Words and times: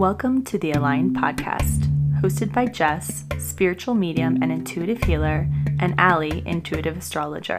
Welcome 0.00 0.44
to 0.44 0.56
the 0.56 0.72
Aligned 0.72 1.14
Podcast, 1.14 1.80
hosted 2.22 2.54
by 2.54 2.64
Jess, 2.64 3.26
spiritual 3.38 3.94
medium 3.94 4.38
and 4.40 4.50
intuitive 4.50 5.04
healer, 5.04 5.46
and 5.78 5.94
Allie, 5.98 6.42
intuitive 6.46 6.96
astrologer. 6.96 7.58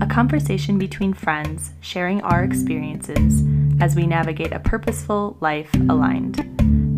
A 0.00 0.06
conversation 0.06 0.78
between 0.78 1.12
friends 1.12 1.72
sharing 1.82 2.22
our 2.22 2.44
experiences 2.44 3.44
as 3.78 3.94
we 3.94 4.06
navigate 4.06 4.54
a 4.54 4.58
purposeful 4.58 5.36
life 5.40 5.68
aligned, 5.90 6.42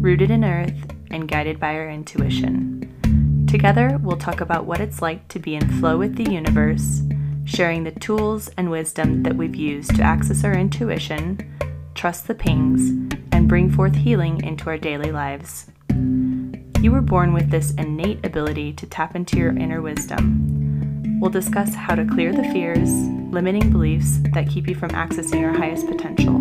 rooted 0.01 0.31
in 0.31 0.45
earth, 0.45 0.95
and 1.11 1.27
guided 1.27 1.59
by 1.59 1.75
our 1.75 1.91
intuition. 1.91 3.47
Together, 3.51 3.99
we'll 4.01 4.17
talk 4.17 4.41
about 4.41 4.65
what 4.65 4.81
it's 4.81 5.03
like 5.03 5.27
to 5.27 5.41
be 5.41 5.57
in 5.57 5.81
flow 5.81 5.99
with 5.99 6.15
the 6.15 6.31
universe, 6.31 7.03
sharing 7.47 7.83
the 7.83 7.91
tools 7.91 8.49
and 8.57 8.71
wisdom 8.71 9.25
that 9.25 9.35
we've 9.35 9.57
used 9.57 9.97
to 9.97 10.05
access 10.05 10.45
our 10.45 10.55
intuition, 10.55 11.36
trust 11.96 12.29
the 12.29 12.35
pings, 12.36 13.10
bring 13.50 13.68
forth 13.68 13.96
healing 13.96 14.40
into 14.45 14.71
our 14.71 14.79
daily 14.79 15.11
lives. 15.11 15.67
You 16.81 16.93
were 16.93 17.00
born 17.00 17.32
with 17.32 17.50
this 17.50 17.73
innate 17.73 18.25
ability 18.25 18.75
to 18.75 18.86
tap 18.86 19.17
into 19.17 19.39
your 19.39 19.50
inner 19.50 19.82
wisdom. 19.82 21.18
We'll 21.21 21.32
discuss 21.32 21.75
how 21.75 21.96
to 21.96 22.04
clear 22.04 22.32
the 22.32 22.45
fears, 22.45 22.89
limiting 23.32 23.73
beliefs 23.73 24.18
that 24.35 24.49
keep 24.49 24.68
you 24.68 24.76
from 24.76 24.90
accessing 24.90 25.40
your 25.40 25.53
highest 25.53 25.89
potential. 25.89 26.36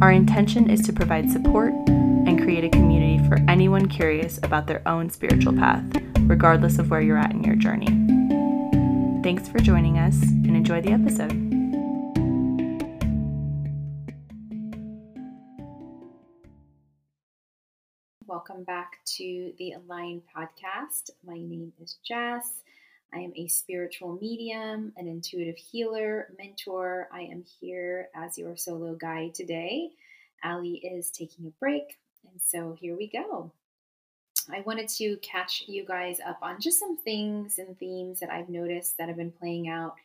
Our 0.00 0.12
intention 0.12 0.70
is 0.70 0.80
to 0.86 0.94
provide 0.94 1.30
support 1.30 1.74
and 1.86 2.40
create 2.40 2.64
a 2.64 2.70
community 2.70 3.22
for 3.28 3.38
anyone 3.46 3.86
curious 3.86 4.38
about 4.38 4.66
their 4.66 4.80
own 4.88 5.10
spiritual 5.10 5.52
path, 5.52 5.84
regardless 6.20 6.78
of 6.78 6.88
where 6.88 7.02
you're 7.02 7.18
at 7.18 7.32
in 7.32 7.44
your 7.44 7.54
journey. 7.54 7.88
Thanks 9.22 9.46
for 9.46 9.58
joining 9.58 9.98
us 9.98 10.22
and 10.22 10.56
enjoy 10.56 10.80
the 10.80 10.92
episode. 10.92 11.55
Welcome 18.48 18.64
back 18.64 19.00
to 19.16 19.52
the 19.58 19.72
Align 19.72 20.22
podcast. 20.32 21.10
My 21.26 21.34
name 21.34 21.72
is 21.82 21.98
Jess. 22.06 22.62
I 23.12 23.18
am 23.18 23.32
a 23.34 23.48
spiritual 23.48 24.18
medium, 24.20 24.92
an 24.96 25.08
intuitive 25.08 25.56
healer, 25.56 26.28
mentor. 26.38 27.08
I 27.12 27.22
am 27.22 27.42
here 27.60 28.08
as 28.14 28.38
your 28.38 28.56
solo 28.56 28.94
guide 28.94 29.34
today. 29.34 29.90
Allie 30.44 30.76
is 30.76 31.10
taking 31.10 31.46
a 31.46 31.58
break, 31.58 31.98
and 32.30 32.40
so 32.40 32.76
here 32.80 32.96
we 32.96 33.08
go. 33.08 33.50
I 34.48 34.60
wanted 34.60 34.90
to 34.90 35.16
catch 35.22 35.64
you 35.66 35.84
guys 35.84 36.20
up 36.24 36.38
on 36.40 36.60
just 36.60 36.78
some 36.78 36.96
things 36.98 37.58
and 37.58 37.76
themes 37.76 38.20
that 38.20 38.30
I've 38.30 38.48
noticed 38.48 38.96
that 38.98 39.08
have 39.08 39.16
been 39.16 39.32
playing 39.32 39.68
out, 39.68 39.96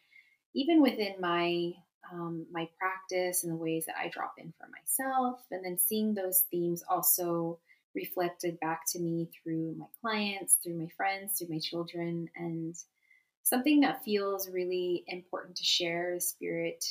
even 0.55 0.81
within 0.81 1.13
my 1.19 1.73
um, 2.11 2.47
my 2.51 2.67
practice 2.79 3.43
and 3.43 3.51
the 3.51 3.57
ways 3.57 3.85
that 3.85 3.97
I 3.99 4.07
drop 4.07 4.33
in 4.39 4.51
for 4.57 4.67
myself, 4.67 5.41
and 5.51 5.63
then 5.63 5.77
seeing 5.77 6.15
those 6.15 6.45
themes 6.49 6.83
also 6.89 7.59
reflected 7.95 8.59
back 8.59 8.81
to 8.87 8.99
me 8.99 9.29
through 9.31 9.75
my 9.77 9.85
clients, 10.01 10.57
through 10.63 10.77
my 10.77 10.87
friends, 10.95 11.37
through 11.37 11.49
my 11.49 11.59
children, 11.59 12.29
and 12.35 12.75
something 13.43 13.81
that 13.81 14.03
feels 14.03 14.49
really 14.49 15.03
important 15.07 15.55
to 15.57 15.63
share. 15.63 16.19
Spirit 16.19 16.83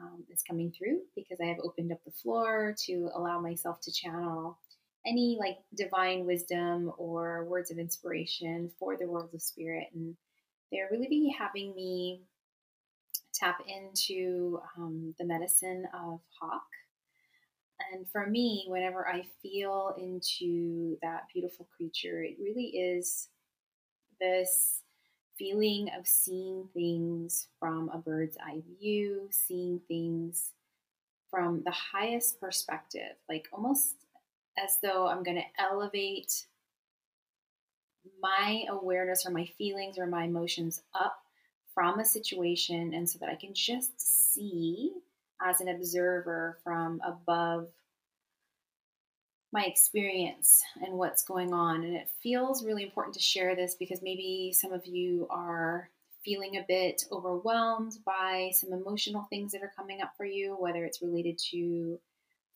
um, 0.00 0.24
is 0.30 0.42
coming 0.42 0.72
through 0.72 1.00
because 1.16 1.38
I 1.40 1.46
have 1.46 1.58
opened 1.62 1.92
up 1.92 1.98
the 2.04 2.12
floor 2.12 2.74
to 2.86 3.10
allow 3.14 3.40
myself 3.40 3.80
to 3.82 3.92
channel 3.92 4.58
any 5.06 5.36
like 5.40 5.58
divine 5.74 6.26
wisdom 6.26 6.92
or 6.98 7.44
words 7.44 7.70
of 7.70 7.78
inspiration 7.78 8.70
for 8.78 8.96
the 8.96 9.06
world 9.06 9.30
of 9.32 9.42
spirit. 9.42 9.88
And 9.94 10.16
they're 10.70 10.88
really 10.90 11.08
be 11.08 11.34
having 11.36 11.74
me 11.74 12.22
tap 13.34 13.58
into 13.66 14.60
um, 14.76 15.14
the 15.18 15.24
medicine 15.24 15.84
of 15.94 16.20
hawk 16.40 16.66
and 17.92 18.08
for 18.10 18.26
me, 18.26 18.66
whenever 18.68 19.08
I 19.08 19.22
feel 19.42 19.94
into 19.98 20.96
that 21.02 21.24
beautiful 21.32 21.68
creature, 21.76 22.22
it 22.22 22.36
really 22.40 22.66
is 22.66 23.28
this 24.20 24.82
feeling 25.38 25.88
of 25.96 26.06
seeing 26.06 26.68
things 26.74 27.46
from 27.60 27.88
a 27.90 27.98
bird's 27.98 28.36
eye 28.38 28.62
view, 28.80 29.28
seeing 29.30 29.80
things 29.86 30.52
from 31.30 31.62
the 31.64 31.70
highest 31.70 32.40
perspective, 32.40 33.16
like 33.28 33.46
almost 33.52 33.94
as 34.62 34.78
though 34.82 35.06
I'm 35.06 35.22
going 35.22 35.36
to 35.36 35.62
elevate 35.62 36.46
my 38.20 38.64
awareness 38.68 39.24
or 39.26 39.30
my 39.30 39.46
feelings 39.56 39.98
or 39.98 40.06
my 40.06 40.24
emotions 40.24 40.82
up 40.94 41.22
from 41.74 42.00
a 42.00 42.04
situation 42.04 42.92
and 42.94 43.08
so 43.08 43.18
that 43.20 43.28
I 43.28 43.36
can 43.36 43.54
just 43.54 44.32
see 44.32 44.92
as 45.42 45.60
an 45.60 45.68
observer 45.68 46.58
from 46.64 47.00
above 47.04 47.68
my 49.52 49.64
experience 49.64 50.62
and 50.84 50.94
what's 50.94 51.22
going 51.22 51.52
on. 51.52 51.82
And 51.82 51.96
it 51.96 52.10
feels 52.22 52.64
really 52.64 52.82
important 52.82 53.14
to 53.14 53.20
share 53.20 53.56
this 53.56 53.74
because 53.74 54.02
maybe 54.02 54.52
some 54.52 54.72
of 54.72 54.86
you 54.86 55.26
are 55.30 55.88
feeling 56.24 56.56
a 56.56 56.64
bit 56.68 57.04
overwhelmed 57.10 57.96
by 58.04 58.50
some 58.52 58.72
emotional 58.72 59.26
things 59.30 59.52
that 59.52 59.62
are 59.62 59.72
coming 59.76 60.02
up 60.02 60.12
for 60.16 60.26
you, 60.26 60.56
whether 60.58 60.84
it's 60.84 61.00
related 61.00 61.38
to 61.50 61.98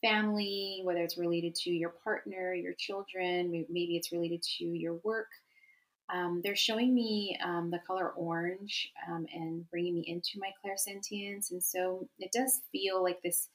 family, 0.03 0.81
whether 0.85 1.03
it's 1.03 1.17
related 1.17 1.55
to 1.55 1.71
your 1.71 1.91
partner, 1.91 2.53
your 2.53 2.75
children, 2.75 3.51
maybe 3.71 3.97
it's 3.97 4.13
related 4.13 4.43
to 4.43 4.65
your 4.65 4.95
work. 5.05 5.29
Um, 6.13 6.41
they're 6.45 6.55
showing 6.55 6.95
me 6.95 7.39
um, 7.43 7.71
the 7.71 7.81
color 7.87 8.11
orange 8.11 8.93
um, 9.09 9.27
and 9.33 9.69
bringing 9.71 9.95
me 9.95 10.05
into 10.07 10.39
my 10.39 10.51
clairsentience. 10.65 11.51
And 11.51 11.63
so 11.63 12.07
it 12.19 12.31
does 12.33 12.61
feel 12.71 13.03
like 13.03 13.23
this 13.23 13.49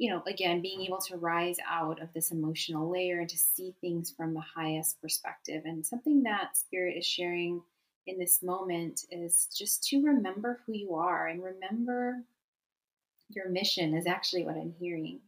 you 0.00 0.08
know, 0.08 0.22
again, 0.26 0.62
being 0.62 0.80
able 0.80 0.98
to 0.98 1.18
rise 1.18 1.58
out 1.70 2.00
of 2.00 2.10
this 2.14 2.30
emotional 2.30 2.90
layer 2.90 3.20
and 3.20 3.28
to 3.28 3.36
see 3.36 3.74
things 3.82 4.10
from 4.10 4.32
the 4.32 4.40
highest 4.40 4.98
perspective. 5.02 5.64
And 5.66 5.84
something 5.84 6.22
that 6.22 6.56
Spirit 6.56 6.96
is 6.96 7.06
sharing 7.06 7.60
in 8.06 8.18
this 8.18 8.42
moment 8.42 9.02
is 9.10 9.46
just 9.54 9.84
to 9.88 10.02
remember 10.02 10.60
who 10.64 10.72
you 10.72 10.94
are 10.94 11.26
and 11.26 11.42
remember 11.44 12.24
your 13.28 13.50
mission, 13.50 13.94
is 13.94 14.06
actually 14.06 14.42
what 14.46 14.56
I'm 14.56 14.72
hearing. 14.80 15.20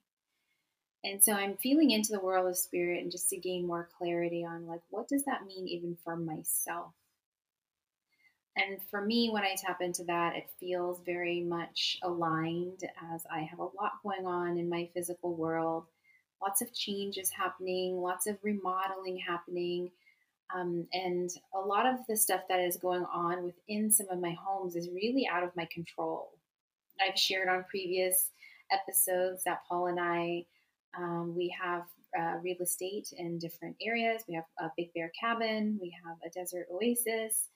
And 1.05 1.23
so 1.23 1.33
I'm 1.33 1.57
feeling 1.57 1.91
into 1.91 2.13
the 2.13 2.21
world 2.21 2.49
of 2.49 2.57
spirit 2.57 3.03
and 3.03 3.11
just 3.11 3.29
to 3.31 3.37
gain 3.37 3.67
more 3.67 3.89
clarity 3.99 4.45
on 4.45 4.67
like, 4.67 4.83
what 4.91 5.09
does 5.09 5.25
that 5.25 5.47
mean 5.47 5.67
even 5.67 5.97
for 6.05 6.17
myself? 6.17 6.93
And 8.57 8.79
for 8.91 9.01
me, 9.01 9.31
when 9.31 9.43
I 9.45 9.57
tap 9.57 9.81
into 9.81 10.05
that, 10.05 10.37
it 10.37 10.51
feels 10.61 11.01
very 11.05 11.41
much 11.41 11.99
aligned 12.03 12.85
as 13.13 13.25
I 13.33 13.41
have 13.41 13.59
a 13.59 13.65
lot 13.65 14.03
going 14.03 14.27
on 14.27 14.59
in 14.59 14.69
my 14.69 14.89
physical 14.93 15.35
world, 15.35 15.87
lots 16.41 16.61
of 16.61 16.75
changes 16.75 17.31
happening, 17.31 17.97
lots 17.97 18.27
of 18.27 18.37
remodeling 18.43 19.17
happening. 19.17 19.91
Um, 20.55 20.87
and 20.93 21.31
a 21.55 21.61
lot 21.61 21.87
of 21.87 22.01
the 22.09 22.17
stuff 22.17 22.43
that 22.51 22.61
is 22.61 22.77
going 22.77 23.07
on 23.07 23.43
within 23.43 23.91
some 23.91 24.09
of 24.11 24.21
my 24.21 24.37
homes 24.39 24.77
is 24.77 24.91
really 24.91 25.27
out 25.27 25.43
of 25.43 25.57
my 25.57 25.67
control. 25.73 26.33
I've 27.01 27.19
shared 27.19 27.49
on 27.49 27.65
previous 27.71 28.29
episodes 28.71 29.45
that 29.45 29.63
Paul 29.67 29.87
and 29.87 29.99
I, 29.99 30.45
um, 30.97 31.34
we 31.36 31.54
have 31.60 31.84
uh, 32.19 32.38
real 32.42 32.58
estate 32.60 33.12
in 33.16 33.38
different 33.38 33.76
areas. 33.80 34.22
We 34.28 34.34
have 34.34 34.44
a 34.60 34.70
Big 34.76 34.92
Bear 34.94 35.10
cabin, 35.19 35.78
we 35.80 35.94
have 36.04 36.16
a 36.25 36.30
desert 36.30 36.66
oasis, 36.72 37.48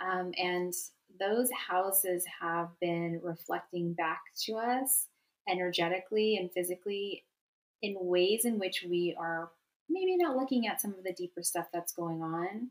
um, 0.00 0.32
and 0.36 0.72
those 1.18 1.50
houses 1.50 2.24
have 2.40 2.68
been 2.80 3.20
reflecting 3.22 3.92
back 3.94 4.20
to 4.44 4.54
us 4.54 5.08
energetically 5.48 6.36
and 6.36 6.52
physically 6.52 7.24
in 7.82 7.96
ways 7.98 8.44
in 8.44 8.58
which 8.58 8.84
we 8.88 9.16
are 9.18 9.50
maybe 9.88 10.16
not 10.16 10.36
looking 10.36 10.66
at 10.66 10.80
some 10.80 10.92
of 10.92 11.02
the 11.04 11.12
deeper 11.12 11.42
stuff 11.42 11.66
that's 11.72 11.92
going 11.92 12.22
on. 12.22 12.68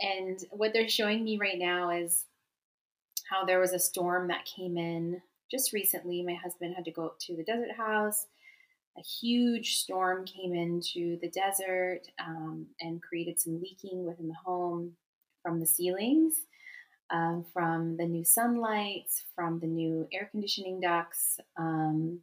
And 0.00 0.38
what 0.50 0.72
they're 0.72 0.88
showing 0.88 1.22
me 1.22 1.38
right 1.38 1.58
now 1.58 1.90
is 1.90 2.24
how 3.30 3.44
there 3.44 3.60
was 3.60 3.72
a 3.72 3.78
storm 3.78 4.28
that 4.28 4.44
came 4.44 4.76
in 4.76 5.22
just 5.50 5.72
recently. 5.72 6.22
My 6.22 6.34
husband 6.34 6.74
had 6.74 6.84
to 6.86 6.90
go 6.90 7.12
to 7.20 7.36
the 7.36 7.44
desert 7.44 7.76
house. 7.76 8.26
A 8.98 9.02
huge 9.02 9.76
storm 9.76 10.26
came 10.26 10.54
into 10.54 11.18
the 11.20 11.30
desert 11.30 12.02
um, 12.18 12.66
and 12.80 13.02
created 13.02 13.40
some 13.40 13.60
leaking 13.60 14.04
within 14.04 14.28
the 14.28 14.34
home 14.34 14.92
from 15.42 15.60
the 15.60 15.66
ceilings, 15.66 16.42
um, 17.10 17.44
from 17.52 17.96
the 17.96 18.04
new 18.04 18.24
sunlight, 18.24 19.08
from 19.34 19.60
the 19.60 19.66
new 19.66 20.06
air 20.12 20.28
conditioning 20.30 20.80
ducts, 20.80 21.40
um, 21.56 22.20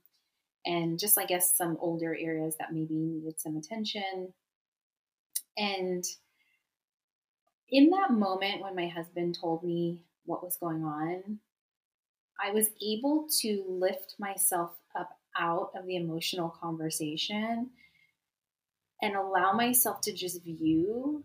and 0.65 0.99
just, 0.99 1.17
I 1.17 1.25
guess, 1.25 1.57
some 1.57 1.77
older 1.79 2.15
areas 2.15 2.55
that 2.59 2.71
maybe 2.71 2.93
needed 2.93 3.39
some 3.39 3.57
attention. 3.57 4.33
And 5.57 6.03
in 7.69 7.89
that 7.89 8.11
moment, 8.11 8.61
when 8.61 8.75
my 8.75 8.87
husband 8.87 9.37
told 9.39 9.63
me 9.63 10.03
what 10.25 10.43
was 10.43 10.57
going 10.57 10.83
on, 10.83 11.39
I 12.43 12.51
was 12.51 12.69
able 12.81 13.27
to 13.41 13.65
lift 13.67 14.15
myself 14.19 14.71
up 14.97 15.18
out 15.39 15.71
of 15.75 15.85
the 15.85 15.95
emotional 15.95 16.49
conversation 16.49 17.69
and 19.01 19.15
allow 19.15 19.53
myself 19.53 20.01
to 20.01 20.13
just 20.13 20.43
view 20.43 21.23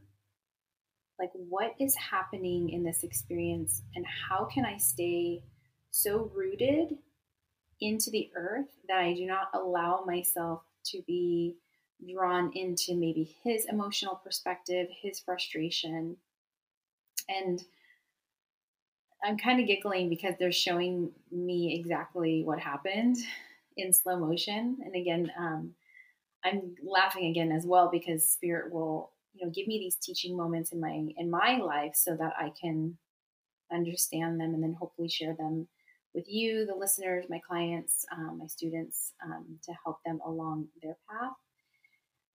like 1.18 1.30
what 1.48 1.74
is 1.78 1.94
happening 1.96 2.70
in 2.70 2.82
this 2.82 3.04
experience 3.04 3.82
and 3.94 4.04
how 4.06 4.44
can 4.44 4.64
I 4.64 4.78
stay 4.78 5.42
so 5.90 6.30
rooted 6.34 6.96
into 7.80 8.10
the 8.10 8.30
earth 8.34 8.68
that 8.88 8.98
I 8.98 9.14
do 9.14 9.26
not 9.26 9.48
allow 9.54 10.04
myself 10.06 10.62
to 10.86 11.02
be 11.06 11.56
drawn 12.12 12.50
into 12.54 12.94
maybe 12.94 13.36
his 13.44 13.66
emotional 13.66 14.16
perspective, 14.16 14.88
his 15.02 15.20
frustration. 15.20 16.16
And 17.28 17.62
I'm 19.24 19.38
kind 19.38 19.60
of 19.60 19.66
giggling 19.66 20.08
because 20.08 20.34
they're 20.38 20.52
showing 20.52 21.12
me 21.30 21.78
exactly 21.78 22.42
what 22.44 22.58
happened 22.58 23.16
in 23.76 23.92
slow 23.92 24.18
motion. 24.18 24.78
And 24.84 24.94
again, 24.94 25.30
um, 25.38 25.74
I'm 26.44 26.74
laughing 26.84 27.26
again 27.26 27.52
as 27.52 27.64
well 27.64 27.88
because 27.90 28.30
spirit 28.30 28.72
will, 28.72 29.12
you 29.32 29.44
know, 29.44 29.52
give 29.52 29.66
me 29.66 29.78
these 29.78 29.96
teaching 29.96 30.36
moments 30.36 30.72
in 30.72 30.80
my 30.80 31.08
in 31.16 31.30
my 31.30 31.58
life 31.58 31.94
so 31.94 32.16
that 32.16 32.34
I 32.38 32.52
can 32.60 32.96
understand 33.72 34.40
them 34.40 34.54
and 34.54 34.62
then 34.62 34.76
hopefully 34.78 35.08
share 35.08 35.34
them 35.34 35.66
with 36.14 36.26
you, 36.28 36.64
the 36.64 36.76
listeners, 36.76 37.26
my 37.28 37.40
clients, 37.46 38.06
um, 38.12 38.38
my 38.38 38.46
students, 38.46 39.12
um, 39.24 39.58
to 39.64 39.72
help 39.84 39.98
them 40.04 40.20
along 40.24 40.68
their 40.80 40.96
path. 41.10 41.32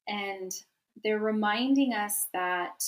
And 0.07 0.51
they're 1.03 1.19
reminding 1.19 1.94
us 1.94 2.27
that 2.33 2.83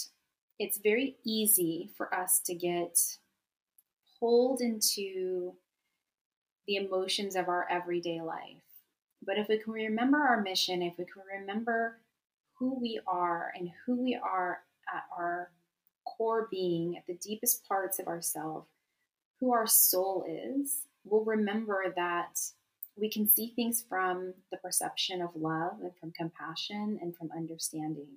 it's 0.59 0.79
very 0.83 1.15
easy 1.25 1.89
for 1.95 2.13
us 2.13 2.41
to 2.45 2.55
get 2.55 2.97
pulled 4.19 4.59
into 4.61 5.53
the 6.67 6.75
emotions 6.75 7.35
of 7.35 7.47
our 7.47 7.67
everyday 7.69 8.21
life. 8.21 8.63
But 9.25 9.37
if 9.37 9.47
we 9.47 9.57
can 9.57 9.73
remember 9.73 10.17
our 10.17 10.41
mission, 10.41 10.81
if 10.81 10.97
we 10.97 11.05
can 11.05 11.23
remember 11.39 11.99
who 12.57 12.79
we 12.79 12.99
are 13.07 13.51
and 13.55 13.69
who 13.85 14.01
we 14.01 14.15
are 14.15 14.59
at 14.93 15.03
our 15.15 15.51
core 16.05 16.47
being, 16.49 16.97
at 16.97 17.05
the 17.07 17.15
deepest 17.15 17.67
parts 17.67 17.99
of 17.99 18.07
ourselves, 18.07 18.67
who 19.39 19.51
our 19.51 19.67
soul 19.67 20.25
is, 20.27 20.85
we'll 21.03 21.23
remember 21.23 21.93
that 21.95 22.39
we 22.95 23.09
can 23.09 23.27
see 23.27 23.53
things 23.55 23.83
from 23.87 24.33
the 24.51 24.57
perception 24.57 25.21
of 25.21 25.35
love 25.35 25.77
and 25.81 25.95
from 25.99 26.11
compassion 26.11 26.99
and 27.01 27.15
from 27.15 27.31
understanding. 27.35 28.07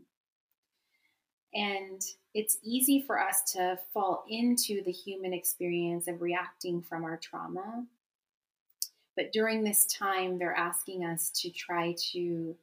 And 1.55 2.03
it's 2.35 2.59
easy 2.65 3.01
for 3.01 3.19
us 3.19 3.53
to 3.53 3.79
fall 3.93 4.25
into 4.29 4.83
the 4.83 4.91
human 4.91 5.33
experience 5.33 6.09
of 6.09 6.21
reacting 6.21 6.83
from 6.83 7.05
our 7.05 7.17
trauma. 7.17 7.87
But 9.17 9.33
during 9.33 9.63
this 9.63 9.87
time, 9.87 10.39
they're 10.39 10.55
asking 10.55 11.05
us 11.05 11.31
to 11.43 11.51
try 11.51 11.95
to, 12.13 12.57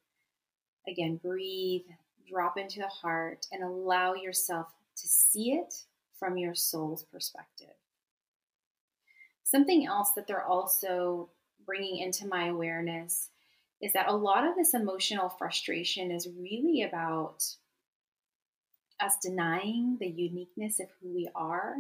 again, 0.88 1.18
breathe, 1.18 1.86
drop 2.30 2.58
into 2.58 2.80
the 2.80 2.88
heart, 2.88 3.48
and 3.52 3.64
allow 3.64 4.14
yourself 4.14 4.68
to 4.98 5.08
see 5.08 5.54
it 5.54 5.86
from 6.20 6.38
your 6.38 6.54
soul's 6.54 7.04
perspective. 7.04 7.74
Something 9.44 9.86
else 9.86 10.12
that 10.16 10.28
they're 10.28 10.46
also 10.46 11.30
bringing 11.66 11.98
into 11.98 12.28
my 12.28 12.48
awareness 12.48 13.30
is 13.82 13.94
that 13.94 14.08
a 14.08 14.16
lot 14.16 14.48
of 14.48 14.56
this 14.56 14.74
emotional 14.74 15.30
frustration 15.30 16.12
is 16.12 16.30
really 16.38 16.84
about 16.84 17.44
us 19.00 19.18
denying 19.22 19.98
the 20.00 20.08
uniqueness 20.08 20.80
of 20.80 20.88
who 21.02 21.14
we 21.14 21.30
are, 21.34 21.76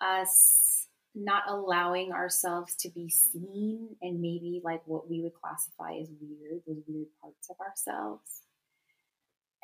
us 0.00 0.83
not 1.14 1.44
allowing 1.48 2.12
ourselves 2.12 2.74
to 2.76 2.90
be 2.90 3.08
seen 3.08 3.88
and 4.02 4.20
maybe 4.20 4.60
like 4.64 4.82
what 4.86 5.08
we 5.08 5.20
would 5.20 5.34
classify 5.34 5.94
as 6.00 6.08
weird, 6.20 6.60
those 6.66 6.82
weird 6.86 7.06
parts 7.20 7.48
of 7.50 7.56
ourselves. 7.60 8.42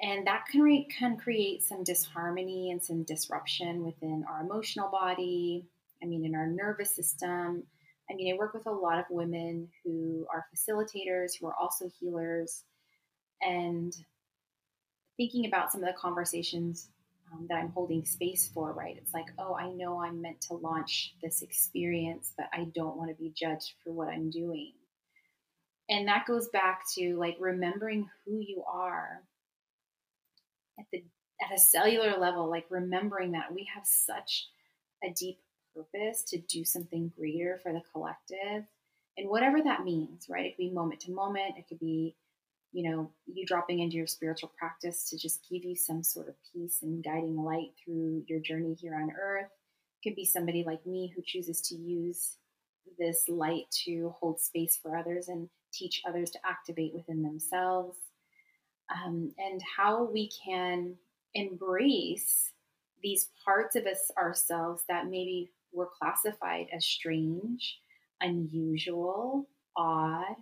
And 0.02 0.26
that 0.26 0.46
can, 0.50 0.62
re- 0.62 0.88
can 0.96 1.16
create 1.16 1.62
some 1.62 1.84
disharmony 1.84 2.70
and 2.70 2.82
some 2.82 3.02
disruption 3.02 3.84
within 3.84 4.24
our 4.30 4.42
emotional 4.42 4.88
body, 4.90 5.66
I 6.02 6.06
mean, 6.06 6.24
in 6.24 6.34
our 6.34 6.46
nervous 6.46 6.94
system. 6.94 7.64
I 8.10 8.14
mean, 8.14 8.32
I 8.32 8.38
work 8.38 8.54
with 8.54 8.66
a 8.66 8.72
lot 8.72 8.98
of 8.98 9.04
women 9.10 9.68
who 9.84 10.26
are 10.32 10.46
facilitators, 10.54 11.32
who 11.38 11.48
are 11.48 11.56
also 11.60 11.90
healers. 12.00 12.64
And 13.42 13.94
thinking 15.20 15.44
about 15.44 15.70
some 15.70 15.82
of 15.82 15.86
the 15.86 16.00
conversations 16.00 16.88
um, 17.32 17.46
that 17.48 17.56
I'm 17.56 17.70
holding 17.70 18.04
space 18.04 18.50
for, 18.52 18.72
right? 18.72 18.96
It's 18.96 19.14
like, 19.14 19.26
oh, 19.38 19.54
I 19.54 19.70
know 19.70 20.02
I'm 20.02 20.20
meant 20.20 20.40
to 20.42 20.54
launch 20.54 21.14
this 21.22 21.42
experience, 21.42 22.32
but 22.36 22.46
I 22.52 22.64
don't 22.74 22.96
want 22.96 23.10
to 23.10 23.22
be 23.22 23.32
judged 23.34 23.74
for 23.82 23.92
what 23.92 24.08
I'm 24.08 24.30
doing. 24.30 24.72
And 25.88 26.06
that 26.08 26.26
goes 26.26 26.48
back 26.48 26.82
to 26.96 27.16
like 27.16 27.36
remembering 27.40 28.08
who 28.24 28.38
you 28.38 28.62
are 28.70 29.22
at 30.78 30.86
the 30.92 31.04
at 31.42 31.56
a 31.56 31.58
cellular 31.58 32.18
level, 32.18 32.50
like 32.50 32.66
remembering 32.68 33.32
that 33.32 33.52
we 33.52 33.66
have 33.74 33.86
such 33.86 34.48
a 35.02 35.10
deep 35.10 35.38
purpose 35.74 36.22
to 36.24 36.38
do 36.38 36.64
something 36.64 37.10
greater 37.16 37.58
for 37.62 37.72
the 37.72 37.80
collective 37.92 38.64
and 39.16 39.28
whatever 39.28 39.62
that 39.62 39.84
means, 39.84 40.26
right? 40.28 40.46
It 40.46 40.56
could 40.56 40.64
be 40.64 40.70
moment 40.70 41.00
to 41.00 41.12
moment, 41.12 41.58
it 41.58 41.66
could 41.68 41.80
be, 41.80 42.14
you 42.72 42.88
know, 42.88 43.10
you 43.26 43.44
dropping 43.46 43.80
into 43.80 43.96
your 43.96 44.06
spiritual 44.06 44.52
practice 44.56 45.08
to 45.10 45.18
just 45.18 45.46
give 45.50 45.64
you 45.64 45.74
some 45.74 46.02
sort 46.02 46.28
of 46.28 46.34
peace 46.52 46.78
and 46.82 47.02
guiding 47.02 47.42
light 47.42 47.70
through 47.84 48.22
your 48.28 48.40
journey 48.40 48.74
here 48.74 48.94
on 48.94 49.10
earth. 49.20 49.50
It 50.00 50.08
could 50.08 50.16
be 50.16 50.24
somebody 50.24 50.64
like 50.64 50.86
me 50.86 51.12
who 51.14 51.22
chooses 51.24 51.60
to 51.62 51.74
use 51.74 52.36
this 52.98 53.24
light 53.28 53.64
to 53.84 54.14
hold 54.20 54.40
space 54.40 54.78
for 54.80 54.96
others 54.96 55.28
and 55.28 55.48
teach 55.72 56.02
others 56.06 56.30
to 56.30 56.38
activate 56.46 56.94
within 56.94 57.22
themselves. 57.22 57.96
Um, 58.92 59.32
and 59.38 59.60
how 59.76 60.04
we 60.04 60.30
can 60.44 60.96
embrace 61.34 62.52
these 63.02 63.30
parts 63.44 63.76
of 63.76 63.86
us 63.86 64.10
ourselves 64.16 64.82
that 64.88 65.06
maybe 65.06 65.50
were 65.72 65.88
classified 65.98 66.66
as 66.74 66.84
strange, 66.84 67.78
unusual, 68.20 69.48
odd, 69.76 70.36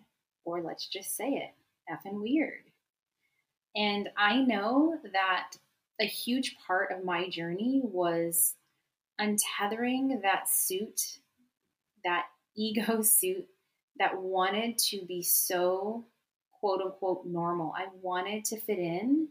or 0.45 0.63
let's 0.63 0.89
just 0.89 1.17
say 1.17 1.29
it, 1.29 1.51
effing 1.91 2.21
weird. 2.21 2.65
And 3.77 4.09
I 4.17 4.37
know 4.37 4.99
that 5.13 5.53
a 6.01 6.05
huge 6.05 6.57
part 6.67 6.91
of 6.93 7.05
my 7.05 7.29
journey 7.29 7.81
was 7.83 8.55
untethering 9.21 10.23
that 10.23 10.49
suit, 10.49 11.19
that 12.05 12.27
ego 12.57 13.03
suit 13.03 13.47
that 13.99 14.21
wanted 14.21 14.79
to 14.79 15.05
be 15.07 15.23
so 15.23 16.05
quote 16.61 16.81
unquote 16.81 17.27
normal. 17.27 17.73
I 17.77 17.87
wanted 18.01 18.45
to 18.47 18.61
fit 18.61 18.79
in. 18.79 19.29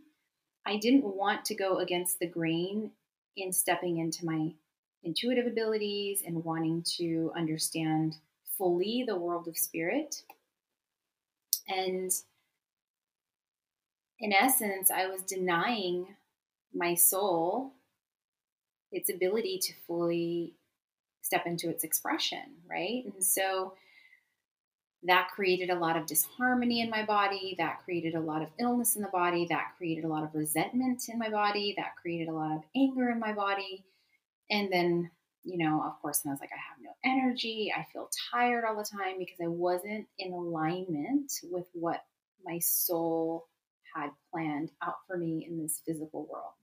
I 0.66 0.78
didn't 0.78 1.04
want 1.04 1.46
to 1.46 1.56
go 1.56 1.78
against 1.78 2.20
the 2.20 2.28
grain 2.28 2.92
in 3.38 3.54
stepping 3.54 3.98
into 3.98 4.26
my 4.26 4.54
intuitive 5.04 5.48
abilities 5.48 6.24
and 6.26 6.44
wanting 6.44 6.84
to 6.98 7.32
understand 7.36 8.18
fully 8.58 9.04
the 9.08 9.16
world 9.16 9.48
of 9.48 9.58
spirit. 9.58 10.24
And 11.70 12.12
in 14.20 14.34
essence, 14.34 14.90
I 14.90 15.08
was 15.08 15.22
denying 15.22 16.08
my 16.74 16.96
soul 16.96 17.74
its 18.92 19.10
ability 19.10 19.60
to 19.60 19.74
fully 19.86 20.56
step 21.22 21.46
into 21.46 21.70
its 21.70 21.84
expression, 21.84 22.40
right? 22.70 23.04
And 23.06 23.24
so 23.24 23.74
that 25.04 25.30
created 25.34 25.70
a 25.70 25.76
lot 25.78 25.98
of 25.98 26.06
disharmony 26.06 26.82
in 26.82 26.90
my 26.90 27.06
body. 27.06 27.56
That 27.58 27.84
created 27.84 28.16
a 28.16 28.20
lot 28.20 28.42
of 28.42 28.50
illness 28.60 28.96
in 28.96 29.02
the 29.02 29.10
body. 29.10 29.46
That 29.50 29.74
created 29.78 30.06
a 30.06 30.08
lot 30.08 30.24
of 30.24 30.34
resentment 30.34 31.04
in 31.10 31.20
my 31.20 31.30
body. 31.30 31.74
That 31.78 31.96
created 32.02 32.30
a 32.30 32.34
lot 32.34 32.56
of 32.56 32.64
anger 32.76 33.10
in 33.10 33.20
my 33.20 33.34
body. 33.34 33.86
And 34.50 34.72
then, 34.72 35.12
you 35.44 35.58
know, 35.58 35.84
of 35.86 36.02
course, 36.02 36.22
and 36.24 36.32
I 36.32 36.34
was 36.34 36.40
like, 36.40 36.52
I 36.52 36.56
have 36.56 36.82
no 36.82 36.92
energy. 37.06 37.74
I 37.76 37.86
feel 37.94 38.10
tired 38.32 38.64
all 38.66 38.78
the 38.78 38.84
time 38.84 39.20
because 39.20 39.38
I 39.42 39.48
wasn't 39.48 40.08
in 40.18 40.32
alignment 40.32 41.32
with 41.44 41.68
what 41.74 42.04
my 42.44 42.60
soul 42.60 43.48
had 43.98 44.12
planned 44.32 44.72
out 44.84 44.96
for 45.08 45.18
me 45.18 45.46
in 45.50 45.62
this 45.62 45.82
physical 45.86 46.28
world. 46.32 46.54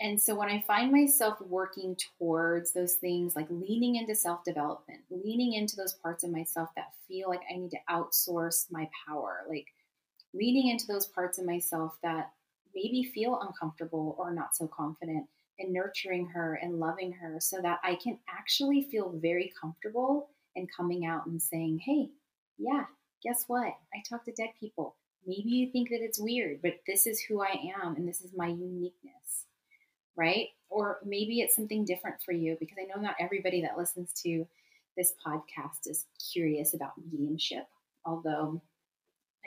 And 0.00 0.20
so 0.20 0.34
when 0.36 0.48
I 0.48 0.62
find 0.66 0.92
myself 0.92 1.40
working 1.40 1.96
towards 2.18 2.72
those 2.72 2.94
things, 2.94 3.34
like 3.34 3.48
leaning 3.50 3.96
into 3.96 4.14
self 4.14 4.44
development, 4.44 5.00
leaning 5.10 5.54
into 5.54 5.74
those 5.74 5.94
parts 5.94 6.22
of 6.22 6.30
myself 6.30 6.68
that 6.76 6.92
feel 7.08 7.28
like 7.28 7.42
I 7.52 7.56
need 7.56 7.72
to 7.72 7.78
outsource 7.90 8.66
my 8.70 8.88
power, 9.06 9.44
like 9.48 9.66
leaning 10.32 10.68
into 10.68 10.86
those 10.86 11.06
parts 11.06 11.38
of 11.38 11.46
myself 11.46 11.94
that 12.04 12.30
maybe 12.74 13.10
feel 13.12 13.40
uncomfortable 13.40 14.14
or 14.18 14.32
not 14.32 14.54
so 14.54 14.68
confident, 14.68 15.26
and 15.58 15.72
nurturing 15.72 16.26
her 16.26 16.54
and 16.62 16.78
loving 16.78 17.12
her 17.12 17.38
so 17.40 17.60
that 17.60 17.80
I 17.82 17.96
can 17.96 18.18
actually 18.28 18.86
feel 18.90 19.12
very 19.16 19.52
comfortable 19.60 20.30
and 20.54 20.68
coming 20.76 21.06
out 21.06 21.26
and 21.26 21.42
saying, 21.42 21.80
hey, 21.84 22.10
yeah, 22.58 22.84
guess 23.22 23.44
what? 23.48 23.74
I 23.92 24.02
talk 24.08 24.24
to 24.24 24.32
dead 24.32 24.50
people. 24.60 24.94
Maybe 25.26 25.50
you 25.50 25.70
think 25.70 25.90
that 25.90 26.02
it's 26.02 26.18
weird, 26.18 26.60
but 26.62 26.80
this 26.86 27.06
is 27.06 27.20
who 27.20 27.42
I 27.42 27.72
am 27.82 27.96
and 27.96 28.08
this 28.08 28.22
is 28.22 28.32
my 28.36 28.48
uniqueness, 28.48 29.46
right? 30.16 30.48
Or 30.70 30.98
maybe 31.04 31.40
it's 31.40 31.54
something 31.54 31.84
different 31.84 32.22
for 32.22 32.32
you 32.32 32.56
because 32.58 32.76
I 32.80 32.86
know 32.86 33.00
not 33.00 33.16
everybody 33.20 33.62
that 33.62 33.76
listens 33.76 34.12
to 34.22 34.46
this 34.96 35.14
podcast 35.24 35.86
is 35.86 36.06
curious 36.32 36.74
about 36.74 36.92
mediumship, 36.98 37.66
although 38.04 38.60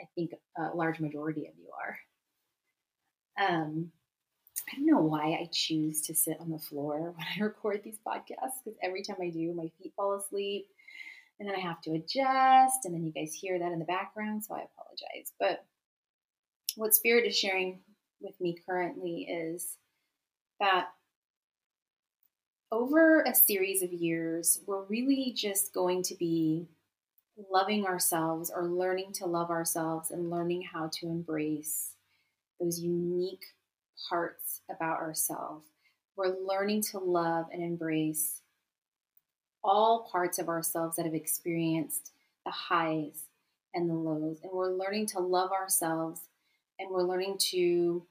I 0.00 0.04
think 0.14 0.32
a 0.56 0.74
large 0.74 1.00
majority 1.00 1.46
of 1.46 1.54
you 1.58 1.68
are. 1.78 1.98
Um, 3.50 3.92
I 4.70 4.76
don't 4.76 4.86
know 4.86 5.00
why 5.00 5.32
I 5.32 5.48
choose 5.52 6.02
to 6.02 6.14
sit 6.14 6.38
on 6.40 6.50
the 6.50 6.58
floor 6.58 7.12
when 7.16 7.26
I 7.36 7.42
record 7.42 7.82
these 7.84 7.98
podcasts 8.06 8.62
because 8.64 8.78
every 8.82 9.02
time 9.02 9.16
I 9.20 9.30
do, 9.30 9.52
my 9.54 9.70
feet 9.78 9.92
fall 9.96 10.14
asleep 10.14 10.66
and 11.42 11.50
then 11.50 11.56
I 11.56 11.60
have 11.60 11.80
to 11.82 11.94
adjust, 11.94 12.84
and 12.84 12.94
then 12.94 13.04
you 13.04 13.10
guys 13.10 13.34
hear 13.34 13.58
that 13.58 13.72
in 13.72 13.80
the 13.80 13.84
background, 13.84 14.44
so 14.44 14.54
I 14.54 14.60
apologize. 14.60 15.32
But 15.40 15.64
what 16.76 16.94
Spirit 16.94 17.26
is 17.26 17.36
sharing 17.36 17.80
with 18.20 18.40
me 18.40 18.56
currently 18.64 19.22
is 19.28 19.76
that 20.60 20.90
over 22.70 23.22
a 23.22 23.34
series 23.34 23.82
of 23.82 23.92
years, 23.92 24.60
we're 24.68 24.84
really 24.84 25.32
just 25.36 25.74
going 25.74 26.04
to 26.04 26.14
be 26.14 26.68
loving 27.50 27.86
ourselves 27.86 28.52
or 28.54 28.68
learning 28.68 29.12
to 29.14 29.26
love 29.26 29.50
ourselves 29.50 30.12
and 30.12 30.30
learning 30.30 30.62
how 30.62 30.90
to 30.92 31.08
embrace 31.08 31.96
those 32.60 32.78
unique 32.78 33.46
parts 34.08 34.60
about 34.70 34.98
ourselves. 35.00 35.66
We're 36.14 36.36
learning 36.46 36.82
to 36.92 37.00
love 37.00 37.46
and 37.52 37.64
embrace 37.64 38.41
all 39.64 40.08
parts 40.10 40.38
of 40.38 40.48
ourselves 40.48 40.96
that 40.96 41.04
have 41.04 41.14
experienced 41.14 42.12
the 42.44 42.50
highs 42.50 43.24
and 43.74 43.88
the 43.88 43.94
lows. 43.94 44.38
And 44.42 44.52
we're 44.52 44.72
learning 44.72 45.06
to 45.08 45.20
love 45.20 45.52
ourselves 45.52 46.20
and 46.78 46.90
we're 46.90 47.02
learning 47.02 47.38
to 47.50 48.04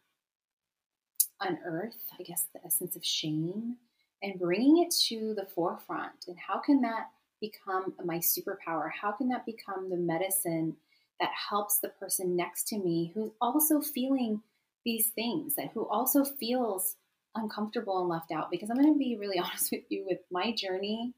unearth, 1.42 2.04
I 2.20 2.24
guess, 2.24 2.48
the 2.54 2.66
essence 2.66 2.96
of 2.96 3.06
shame 3.06 3.78
and 4.22 4.40
bringing 4.40 4.84
it 4.84 4.94
to 5.08 5.34
the 5.36 5.46
forefront. 5.46 6.26
And 6.28 6.38
how 6.38 6.60
can 6.60 6.82
that 6.82 7.08
become 7.40 7.94
my 8.04 8.18
superpower? 8.18 8.90
How 8.92 9.12
can 9.12 9.28
that 9.30 9.46
become 9.46 9.90
the 9.90 9.98
medicine 9.98 10.76
that 11.20 11.32
helps 11.50 11.80
the 11.80 11.90
person 11.90 12.36
next 12.36 12.68
to 12.70 12.78
me 12.78 13.12
who's 13.14 13.32
also 13.42 13.82
feeling 13.82 14.42
these 14.86 15.08
things, 15.10 15.56
and 15.58 15.70
who 15.74 15.88
also 15.88 16.24
feels 16.24 16.96
uncomfortable 17.36 18.00
and 18.00 18.10
left 18.10 18.32
out? 18.32 18.50
Because 18.52 18.70
I'm 18.70 18.78
going 18.78 18.94
to 18.94 18.98
be 18.98 19.18
really 19.18 19.40
honest 19.44 19.72
with 19.72 19.84
you 19.90 20.06
with 20.08 20.20
my 20.32 20.52
journey. 20.52 21.14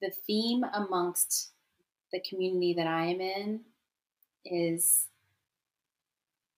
The 0.00 0.10
theme 0.26 0.64
amongst 0.72 1.50
the 2.12 2.20
community 2.28 2.74
that 2.74 2.86
I 2.86 3.06
am 3.06 3.20
in 3.20 3.60
is 4.44 5.06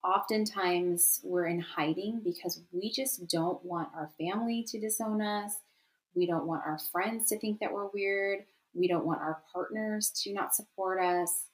oftentimes 0.05 1.21
we're 1.23 1.47
in 1.47 1.61
hiding 1.61 2.21
because 2.25 2.61
we 2.73 2.91
just 2.91 3.27
don't 3.29 3.65
want 3.65 3.89
our 3.95 4.11
family 4.19 4.65
to 4.69 4.81
disown 4.81 5.23
us. 5.23 5.55
We 6.15 6.27
don't 6.27 6.47
want 6.47 6.63
our 6.67 6.79
friends 6.79 7.29
to 7.29 7.39
think 7.39 7.61
that 7.61 7.73
we're 7.73 7.89
weird. 7.89 8.45
We 8.75 8.89
don't 8.89 9.07
want 9.07 9.21
our 9.21 9.43
partners 9.53 10.11
to 10.23 10.33
not 10.33 10.55
support 10.55 11.03
us. 11.03 11.47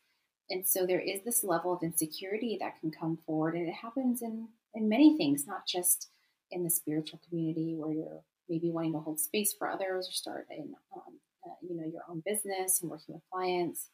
And 0.50 0.66
so 0.66 0.86
there 0.86 1.00
is 1.00 1.20
this 1.24 1.44
level 1.44 1.74
of 1.74 1.82
insecurity 1.82 2.56
that 2.60 2.80
can 2.80 2.90
come 2.90 3.18
forward. 3.26 3.54
And 3.54 3.68
it 3.68 3.74
happens 3.74 4.22
in, 4.22 4.48
in 4.74 4.88
many 4.88 5.16
things, 5.16 5.46
not 5.46 5.66
just 5.66 6.08
in 6.50 6.64
the 6.64 6.70
spiritual 6.70 7.20
community 7.28 7.74
where 7.76 7.92
you're 7.92 8.22
maybe 8.48 8.70
wanting 8.70 8.92
to 8.92 9.00
hold 9.00 9.20
space 9.20 9.52
for 9.52 9.68
others 9.68 10.08
or 10.08 10.12
start 10.12 10.46
in, 10.50 10.74
um, 10.96 11.18
uh, 11.46 11.54
you 11.62 11.76
know, 11.76 11.86
your 11.86 12.02
own 12.08 12.22
business 12.24 12.80
and 12.80 12.90
working 12.90 13.14
with 13.14 13.22
clients. 13.32 13.88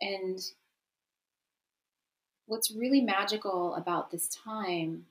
And 0.00 0.38
what's 2.46 2.74
really 2.74 3.00
magical 3.00 3.74
about 3.74 4.10
this 4.10 4.28
time 4.28 5.06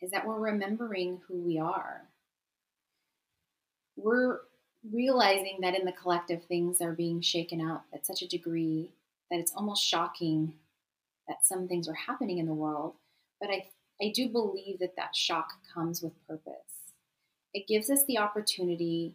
is 0.00 0.10
that 0.10 0.26
we're 0.26 0.38
remembering 0.38 1.20
who 1.26 1.38
we 1.38 1.58
are. 1.58 2.02
We're 3.96 4.40
realizing 4.92 5.58
that 5.62 5.74
in 5.74 5.84
the 5.84 5.92
collective 5.92 6.44
things 6.44 6.80
are 6.80 6.92
being 6.92 7.20
shaken 7.20 7.66
up 7.66 7.84
at 7.94 8.06
such 8.06 8.22
a 8.22 8.28
degree 8.28 8.92
that 9.30 9.40
it's 9.40 9.54
almost 9.54 9.84
shocking 9.84 10.54
that 11.26 11.44
some 11.44 11.66
things 11.66 11.88
are 11.88 11.94
happening 11.94 12.38
in 12.38 12.46
the 12.46 12.54
world. 12.54 12.94
But 13.40 13.50
I, 13.50 13.66
I 14.00 14.12
do 14.14 14.28
believe 14.28 14.78
that 14.78 14.96
that 14.96 15.16
shock 15.16 15.48
comes 15.74 16.02
with 16.02 16.12
purpose. 16.28 16.54
It 17.52 17.66
gives 17.66 17.90
us 17.90 18.04
the 18.04 18.18
opportunity 18.18 19.14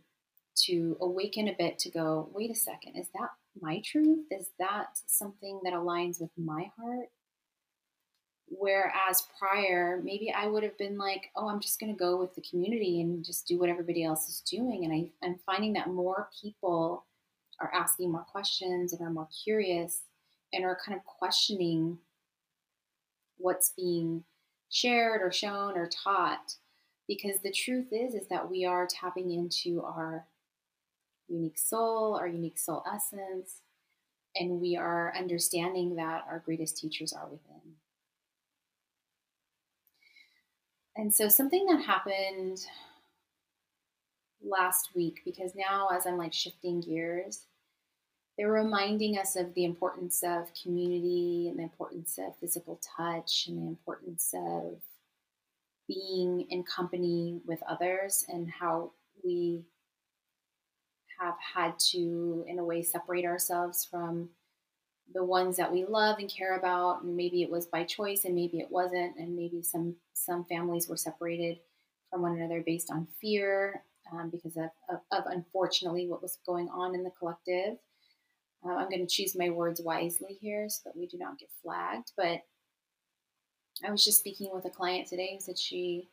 to 0.55 0.97
awaken 1.01 1.47
a 1.47 1.55
bit 1.57 1.79
to 1.79 1.89
go, 1.89 2.29
wait 2.33 2.51
a 2.51 2.55
second, 2.55 2.95
is 2.95 3.07
that 3.13 3.29
my 3.59 3.81
truth? 3.85 4.25
Is 4.31 4.49
that 4.59 4.99
something 5.07 5.59
that 5.63 5.73
aligns 5.73 6.21
with 6.21 6.31
my 6.37 6.71
heart? 6.77 7.09
Whereas 8.47 9.23
prior, 9.39 10.01
maybe 10.03 10.31
I 10.31 10.47
would 10.47 10.63
have 10.63 10.77
been 10.77 10.97
like, 10.97 11.31
oh, 11.35 11.47
I'm 11.47 11.61
just 11.61 11.79
going 11.79 11.91
to 11.91 11.97
go 11.97 12.17
with 12.17 12.35
the 12.35 12.41
community 12.41 12.99
and 12.99 13.23
just 13.23 13.47
do 13.47 13.57
what 13.57 13.69
everybody 13.69 14.03
else 14.03 14.27
is 14.27 14.41
doing. 14.41 14.83
And 14.83 14.93
I, 14.93 15.25
I'm 15.25 15.39
finding 15.45 15.73
that 15.73 15.87
more 15.87 16.29
people 16.41 17.05
are 17.61 17.73
asking 17.73 18.11
more 18.11 18.25
questions 18.29 18.91
and 18.91 19.01
are 19.01 19.11
more 19.11 19.29
curious 19.43 20.01
and 20.51 20.65
are 20.65 20.77
kind 20.85 20.97
of 20.97 21.05
questioning 21.05 21.97
what's 23.37 23.73
being 23.77 24.23
shared 24.69 25.21
or 25.21 25.31
shown 25.31 25.77
or 25.77 25.87
taught 25.87 26.55
because 27.07 27.39
the 27.41 27.51
truth 27.51 27.87
is 27.91 28.13
is 28.13 28.27
that 28.27 28.49
we 28.49 28.65
are 28.65 28.87
tapping 28.87 29.31
into 29.31 29.81
our 29.83 30.25
unique 31.31 31.57
soul, 31.57 32.15
our 32.15 32.27
unique 32.27 32.59
soul 32.59 32.83
essence, 32.91 33.61
and 34.35 34.61
we 34.61 34.77
are 34.77 35.13
understanding 35.17 35.95
that 35.95 36.23
our 36.29 36.39
greatest 36.39 36.77
teachers 36.77 37.13
are 37.13 37.27
within. 37.27 37.75
And 40.95 41.13
so, 41.13 41.29
something 41.29 41.65
that 41.67 41.83
happened 41.83 42.59
last 44.43 44.89
week, 44.95 45.21
because 45.23 45.55
now 45.55 45.87
as 45.93 46.05
I'm 46.05 46.17
like 46.17 46.33
shifting 46.33 46.81
gears, 46.81 47.45
they're 48.37 48.51
reminding 48.51 49.17
us 49.17 49.35
of 49.35 49.53
the 49.53 49.65
importance 49.65 50.23
of 50.23 50.47
community 50.61 51.47
and 51.49 51.59
the 51.59 51.63
importance 51.63 52.17
of 52.17 52.35
physical 52.39 52.79
touch 52.97 53.45
and 53.47 53.57
the 53.57 53.67
importance 53.67 54.33
of 54.33 54.81
being 55.87 56.47
in 56.49 56.63
company 56.63 57.39
with 57.45 57.61
others 57.69 58.25
and 58.29 58.49
how 58.49 58.91
we 59.23 59.63
have 61.21 61.35
had 61.55 61.77
to, 61.91 62.43
in 62.47 62.59
a 62.59 62.63
way, 62.63 62.81
separate 62.81 63.25
ourselves 63.25 63.87
from 63.89 64.29
the 65.13 65.23
ones 65.23 65.57
that 65.57 65.71
we 65.71 65.85
love 65.85 66.17
and 66.19 66.29
care 66.29 66.57
about. 66.57 67.03
And 67.03 67.15
maybe 67.15 67.43
it 67.43 67.51
was 67.51 67.67
by 67.67 67.83
choice, 67.83 68.25
and 68.25 68.35
maybe 68.35 68.59
it 68.59 68.71
wasn't. 68.71 69.17
And 69.17 69.35
maybe 69.35 69.61
some 69.61 69.95
some 70.13 70.45
families 70.45 70.89
were 70.89 70.97
separated 70.97 71.59
from 72.09 72.21
one 72.23 72.37
another 72.37 72.61
based 72.65 72.91
on 72.91 73.07
fear, 73.21 73.83
um, 74.11 74.29
because 74.29 74.57
of, 74.57 74.69
of, 74.89 74.99
of, 75.11 75.23
unfortunately 75.27 76.07
what 76.07 76.21
was 76.21 76.39
going 76.45 76.67
on 76.69 76.95
in 76.95 77.03
the 77.03 77.11
collective. 77.11 77.77
Uh, 78.65 78.75
I'm 78.75 78.89
going 78.89 79.05
to 79.05 79.07
choose 79.07 79.35
my 79.35 79.49
words 79.49 79.81
wisely 79.81 80.37
here 80.39 80.67
so 80.69 80.81
that 80.85 80.97
we 80.97 81.07
do 81.07 81.17
not 81.17 81.39
get 81.39 81.49
flagged. 81.63 82.11
But 82.15 82.41
I 83.85 83.89
was 83.89 84.03
just 84.03 84.19
speaking 84.19 84.49
with 84.53 84.65
a 84.65 84.69
client 84.69 85.07
today 85.07 85.31
who 85.33 85.41
said 85.41 85.57
she 85.57 86.09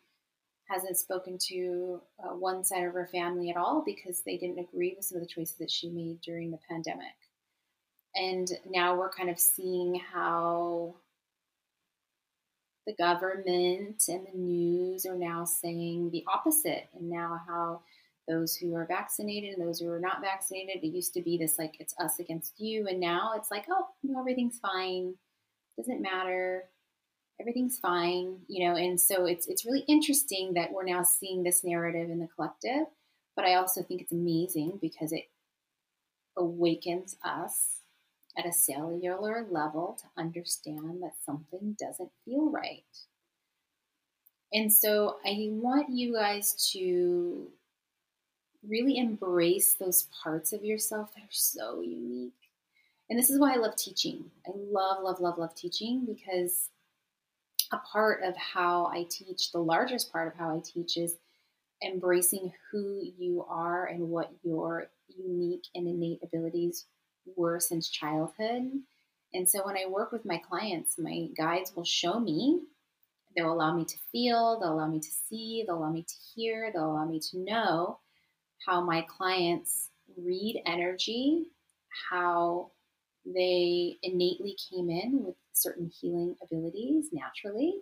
hasn't 0.68 0.98
spoken 0.98 1.38
to 1.48 2.00
uh, 2.22 2.34
one 2.34 2.62
side 2.62 2.84
of 2.84 2.92
her 2.92 3.08
family 3.10 3.50
at 3.50 3.56
all 3.56 3.82
because 3.84 4.20
they 4.20 4.36
didn't 4.36 4.58
agree 4.58 4.94
with 4.94 5.04
some 5.04 5.16
of 5.16 5.22
the 5.22 5.28
choices 5.28 5.56
that 5.56 5.70
she 5.70 5.88
made 5.88 6.20
during 6.20 6.50
the 6.50 6.58
pandemic. 6.68 7.06
And 8.14 8.48
now 8.68 8.96
we're 8.96 9.10
kind 9.10 9.30
of 9.30 9.38
seeing 9.38 10.00
how 10.12 10.96
the 12.86 12.94
government 12.94 14.02
and 14.08 14.26
the 14.26 14.38
news 14.38 15.06
are 15.06 15.16
now 15.16 15.44
saying 15.44 16.10
the 16.10 16.24
opposite, 16.32 16.88
and 16.94 17.08
now 17.08 17.40
how 17.46 17.80
those 18.26 18.54
who 18.54 18.74
are 18.74 18.86
vaccinated 18.86 19.56
and 19.56 19.66
those 19.66 19.80
who 19.80 19.90
are 19.90 20.00
not 20.00 20.20
vaccinated, 20.20 20.82
it 20.82 20.86
used 20.86 21.14
to 21.14 21.22
be 21.22 21.38
this 21.38 21.58
like 21.58 21.76
it's 21.80 21.94
us 21.98 22.18
against 22.18 22.58
you, 22.58 22.86
and 22.88 22.98
now 22.98 23.32
it's 23.36 23.50
like, 23.50 23.66
oh, 23.70 23.86
no, 24.02 24.18
everything's 24.20 24.58
fine, 24.58 25.14
doesn't 25.76 26.02
matter 26.02 26.64
everything's 27.40 27.78
fine, 27.78 28.38
you 28.48 28.66
know, 28.66 28.76
and 28.76 29.00
so 29.00 29.26
it's 29.26 29.46
it's 29.46 29.64
really 29.64 29.84
interesting 29.88 30.54
that 30.54 30.72
we're 30.72 30.84
now 30.84 31.02
seeing 31.02 31.42
this 31.42 31.64
narrative 31.64 32.10
in 32.10 32.18
the 32.18 32.28
collective, 32.34 32.86
but 33.36 33.44
I 33.44 33.54
also 33.54 33.82
think 33.82 34.02
it's 34.02 34.12
amazing 34.12 34.78
because 34.80 35.12
it 35.12 35.24
awakens 36.36 37.16
us 37.24 37.82
at 38.36 38.46
a 38.46 38.52
cellular 38.52 39.46
level 39.50 39.98
to 40.00 40.20
understand 40.20 41.02
that 41.02 41.14
something 41.24 41.76
doesn't 41.78 42.10
feel 42.24 42.50
right. 42.50 42.84
And 44.52 44.72
so 44.72 45.16
I 45.26 45.48
want 45.50 45.90
you 45.90 46.14
guys 46.14 46.70
to 46.72 47.48
really 48.66 48.96
embrace 48.96 49.74
those 49.74 50.08
parts 50.22 50.52
of 50.52 50.64
yourself 50.64 51.14
that 51.14 51.22
are 51.22 51.28
so 51.30 51.80
unique. 51.80 52.32
And 53.10 53.18
this 53.18 53.30
is 53.30 53.38
why 53.38 53.54
I 53.54 53.56
love 53.56 53.76
teaching. 53.76 54.30
I 54.46 54.50
love, 54.54 55.02
love, 55.02 55.20
love, 55.20 55.38
love 55.38 55.54
teaching 55.54 56.04
because 56.06 56.70
a 57.72 57.78
part 57.78 58.22
of 58.22 58.36
how 58.36 58.86
I 58.86 59.06
teach, 59.10 59.52
the 59.52 59.58
largest 59.58 60.12
part 60.12 60.28
of 60.28 60.38
how 60.38 60.56
I 60.56 60.60
teach 60.64 60.96
is 60.96 61.16
embracing 61.84 62.52
who 62.70 63.02
you 63.18 63.44
are 63.48 63.86
and 63.86 64.08
what 64.08 64.32
your 64.42 64.90
unique 65.08 65.64
and 65.74 65.86
innate 65.86 66.20
abilities 66.22 66.86
were 67.36 67.60
since 67.60 67.88
childhood. 67.88 68.70
And 69.34 69.48
so 69.48 69.64
when 69.64 69.76
I 69.76 69.86
work 69.88 70.12
with 70.12 70.24
my 70.24 70.38
clients, 70.38 70.98
my 70.98 71.28
guides 71.36 71.72
will 71.76 71.84
show 71.84 72.18
me, 72.18 72.62
they'll 73.36 73.52
allow 73.52 73.74
me 73.76 73.84
to 73.84 73.96
feel, 74.10 74.58
they'll 74.58 74.72
allow 74.72 74.88
me 74.88 75.00
to 75.00 75.10
see, 75.28 75.64
they'll 75.66 75.78
allow 75.78 75.92
me 75.92 76.02
to 76.02 76.14
hear, 76.34 76.70
they'll 76.72 76.90
allow 76.90 77.04
me 77.04 77.20
to 77.30 77.38
know 77.38 77.98
how 78.66 78.80
my 78.80 79.02
clients 79.02 79.90
read 80.16 80.62
energy, 80.66 81.44
how 82.10 82.70
they 83.26 83.98
innately 84.02 84.56
came 84.70 84.88
in 84.88 85.22
with 85.24 85.36
certain 85.62 85.90
healing 86.00 86.36
abilities 86.42 87.08
naturally. 87.12 87.74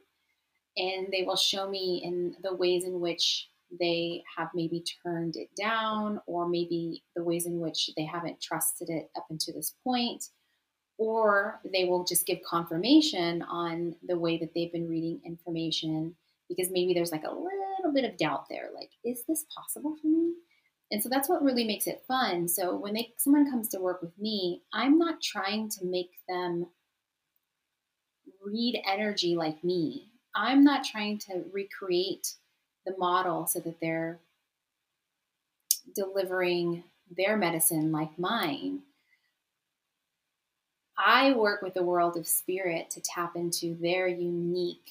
And 0.77 1.09
they 1.11 1.23
will 1.23 1.37
show 1.37 1.69
me 1.69 2.03
in 2.05 2.37
the 2.43 2.55
ways 2.55 2.85
in 2.85 3.01
which 3.01 3.49
they 3.81 4.23
have 4.37 4.49
maybe 4.55 4.85
turned 5.03 5.37
it 5.37 5.49
down, 5.57 6.21
or 6.27 6.49
maybe 6.49 7.03
the 7.15 7.25
ways 7.25 7.47
in 7.47 7.61
which 7.61 7.91
they 7.97 8.05
haven't 8.05 8.41
trusted 8.41 8.91
it 8.91 9.11
up 9.17 9.27
until 9.31 9.55
this 9.55 9.75
point, 9.83 10.29
or 10.99 11.61
they 11.73 11.85
will 11.85 12.05
just 12.05 12.27
give 12.27 12.39
confirmation 12.49 13.43
on 13.43 13.95
the 14.07 14.19
way 14.19 14.39
that 14.39 14.53
they've 14.55 14.73
been 14.73 14.89
reading 14.89 15.21
information 15.25 16.15
because 16.49 16.71
maybe 16.71 16.95
there's 16.95 17.11
like 17.11 17.25
a 17.25 17.35
little 17.35 17.93
bit 17.93 18.05
of 18.05 18.17
doubt 18.17 18.47
there 18.49 18.69
like 18.75 18.91
is 19.05 19.25
this 19.29 19.45
possible 19.55 19.97
for 20.01 20.07
me? 20.07 20.33
And 20.93 21.03
so 21.03 21.09
that's 21.09 21.29
what 21.29 21.43
really 21.43 21.67
makes 21.67 21.89
it 21.89 22.05
fun. 22.07 22.47
So 22.47 22.77
when 22.77 22.95
they 22.95 23.13
someone 23.19 23.51
comes 23.51 23.69
to 23.69 23.81
work 23.81 24.01
with 24.01 24.17
me 24.19 24.63
i'm 24.73 24.99
not 24.99 25.21
trying 25.21 25.69
to 25.71 25.85
make 25.85 26.11
them 26.29 26.67
read 28.47 28.81
energy 28.87 29.37
like 29.37 29.63
me 29.65 30.09
i'm 30.35 30.63
not 30.65 30.85
trying 30.85 31.19
to 31.19 31.45
recreate 31.53 32.35
the 32.87 32.97
model 32.97 33.47
so 33.47 33.59
that 33.59 33.81
they're 33.81 34.19
delivering 35.95 36.85
their 37.17 37.37
medicine 37.37 37.93
like 37.93 38.19
mine 38.19 38.81
I 40.99 41.33
work 41.33 41.63
with 41.63 41.75
the 41.75 41.83
world 41.83 42.17
of 42.17 42.27
spirit 42.27 42.91
to 42.91 43.01
tap 43.01 43.37
into 43.37 43.77
their 43.81 44.09
unique. 44.09 44.91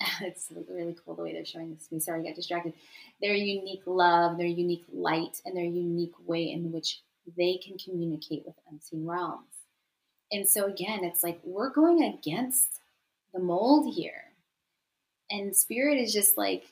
it's 0.20 0.50
really 0.68 0.96
cool 1.04 1.14
the 1.14 1.22
way 1.22 1.32
they're 1.32 1.44
showing 1.44 1.72
this 1.74 1.86
to 1.86 1.94
me. 1.94 2.00
Sorry, 2.00 2.20
I 2.20 2.24
got 2.24 2.34
distracted. 2.34 2.72
Their 3.20 3.34
unique 3.34 3.82
love, 3.86 4.38
their 4.38 4.46
unique 4.46 4.84
light, 4.92 5.40
and 5.44 5.56
their 5.56 5.64
unique 5.64 6.14
way 6.26 6.50
in 6.50 6.72
which 6.72 7.00
they 7.36 7.58
can 7.64 7.78
communicate 7.78 8.44
with 8.44 8.56
unseen 8.70 9.06
realms. 9.06 9.55
And 10.32 10.48
so, 10.48 10.66
again, 10.66 11.04
it's 11.04 11.22
like 11.22 11.40
we're 11.44 11.70
going 11.70 12.02
against 12.02 12.80
the 13.32 13.40
mold 13.40 13.94
here. 13.94 14.22
And 15.30 15.54
spirit 15.54 15.98
is 15.98 16.12
just 16.12 16.36
like 16.36 16.64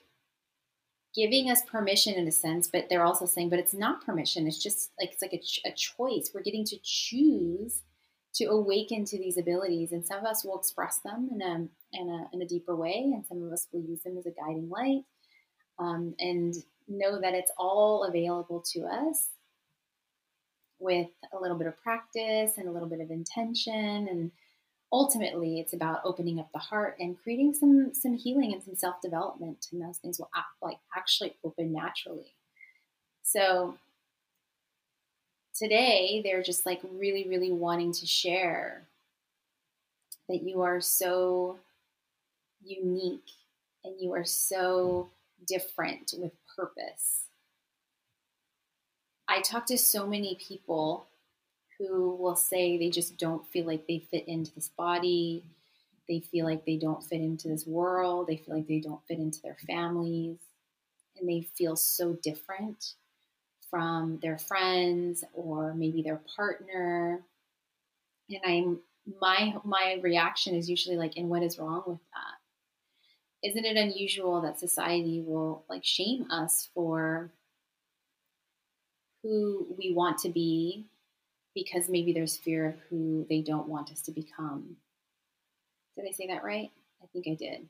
giving 1.15 1.51
us 1.51 1.63
permission 1.63 2.15
in 2.15 2.27
a 2.27 2.33
sense, 2.33 2.69
but 2.69 2.89
they're 2.89 3.05
also 3.05 3.27
saying, 3.27 3.51
but 3.51 3.59
it's 3.59 3.75
not 3.75 4.05
permission. 4.05 4.47
It's 4.47 4.63
just 4.63 4.91
like 5.01 5.13
it's 5.13 5.23
like 5.23 5.33
a, 5.33 5.69
a 5.69 5.73
choice. 5.73 6.31
We're 6.35 6.43
getting 6.43 6.65
to 6.67 6.77
choose 6.83 7.83
to 8.35 8.47
awaken 8.47 9.05
to 9.05 9.19
these 9.19 9.39
abilities, 9.39 9.93
and 9.93 10.05
some 10.05 10.19
of 10.19 10.25
us 10.25 10.45
will 10.45 10.59
express 10.59 10.99
them 10.99 11.31
in 11.33 11.41
a 11.41 11.69
in 11.93 12.09
a, 12.09 12.29
in 12.33 12.43
a 12.43 12.47
deeper 12.47 12.75
way, 12.75 13.13
and 13.15 13.25
some 13.27 13.43
of 13.43 13.53
us 13.53 13.69
will 13.73 13.83
use 13.83 14.03
them 14.03 14.19
as 14.19 14.27
a 14.27 14.31
guiding 14.31 14.69
light, 14.69 15.05
um, 15.79 16.15
and 16.19 16.55
know 16.89 17.21
that 17.21 17.35
it's 17.35 17.53
all 17.57 18.05
available 18.05 18.63
to 18.73 18.81
us 18.81 19.29
with 20.79 21.09
a 21.33 21.41
little 21.41 21.57
bit 21.57 21.67
of 21.67 21.81
practice 21.83 22.53
and 22.57 22.69
a 22.69 22.71
little 22.71 22.89
bit 22.89 23.01
of 23.01 23.11
intention 23.11 24.09
and 24.09 24.31
ultimately 24.93 25.59
it's 25.59 25.73
about 25.73 26.01
opening 26.05 26.39
up 26.39 26.49
the 26.53 26.59
heart 26.59 26.97
and 27.01 27.21
creating 27.21 27.53
some 27.53 27.93
some 27.93 28.15
healing 28.15 28.53
and 28.53 28.63
some 28.63 28.77
self-development 28.77 29.67
and 29.73 29.83
those 29.83 29.99
things 29.99 30.19
will 30.19 30.31
act, 30.37 30.47
like 30.63 30.79
actually 30.97 31.35
open 31.45 31.73
naturally. 31.73 32.33
So 33.23 33.77
today 35.55 36.21
they're 36.25 36.43
just 36.43 36.65
like 36.65 36.81
really 36.93 37.29
really 37.29 37.51
wanting 37.53 37.93
to 37.93 38.07
share 38.07 38.87
that 40.29 40.43
you 40.43 40.63
are 40.63 40.81
so 40.81 41.59
unique 42.65 43.31
and 43.85 44.01
you 44.01 44.13
are 44.15 44.25
so 44.25 45.11
different 45.47 46.15
with 46.17 46.33
purpose 46.57 47.24
i 49.29 49.41
talk 49.41 49.67
to 49.67 49.79
so 49.79 50.07
many 50.07 50.37
people 50.37 51.07
who 51.79 52.15
will 52.17 52.37
say 52.37 52.79
they 52.79 52.91
just 52.91 53.19
don't 53.19 53.47
feel 53.47 53.67
like 53.67 53.87
they 53.87 53.99
fit 53.99 54.29
into 54.29 54.55
this 54.55 54.69
body. 54.69 55.43
They 56.09 56.21
feel 56.21 56.45
like 56.45 56.65
they 56.65 56.77
don't 56.77 57.03
fit 57.03 57.21
into 57.21 57.49
this 57.49 57.67
world. 57.67 58.27
They 58.27 58.37
feel 58.37 58.55
like 58.57 58.69
they 58.69 58.81
don't 58.81 59.05
fit 59.07 59.19
into 59.19 59.41
their 59.43 59.57
families. 59.67 60.39
And 61.19 61.29
they 61.29 61.43
feel 61.57 61.77
so 61.77 62.13
different 62.23 62.95
from 63.71 64.19
their 64.23 64.39
friends 64.39 65.25
or 65.33 65.75
maybe 65.75 66.03
their 66.03 66.21
partner. 66.37 67.23
And 68.31 68.41
I'm 68.45 68.81
my 69.21 69.55
my 69.65 69.99
reaction 70.03 70.55
is 70.55 70.71
usually 70.71 70.97
like, 70.97 71.17
and 71.17 71.29
what 71.29 71.43
is 71.43 71.59
wrong 71.59 71.83
with 71.87 71.99
that? 72.15 73.49
Isn't 73.49 73.65
it 73.65 73.77
unusual 73.77 74.41
that 74.43 74.59
society 74.59 75.21
will 75.21 75.65
like 75.69 75.85
shame 75.85 76.27
us 76.31 76.69
for 76.75 77.31
who 79.25 79.67
we 79.79 79.95
want 79.95 80.19
to 80.19 80.29
be 80.29 80.85
because 81.55 81.89
maybe 81.89 82.13
there's 82.13 82.37
fear 82.37 82.67
of 82.67 82.75
who 82.91 83.27
they 83.29 83.41
don't 83.41 83.69
want 83.69 83.91
us 83.91 84.03
to 84.03 84.13
become. 84.13 84.77
Did 85.97 86.07
I 86.07 86.13
say 86.13 86.27
that 86.27 86.45
right? 86.45 86.71
I 87.03 87.07
think 87.13 87.27
I 87.27 87.35
did. 87.35 87.67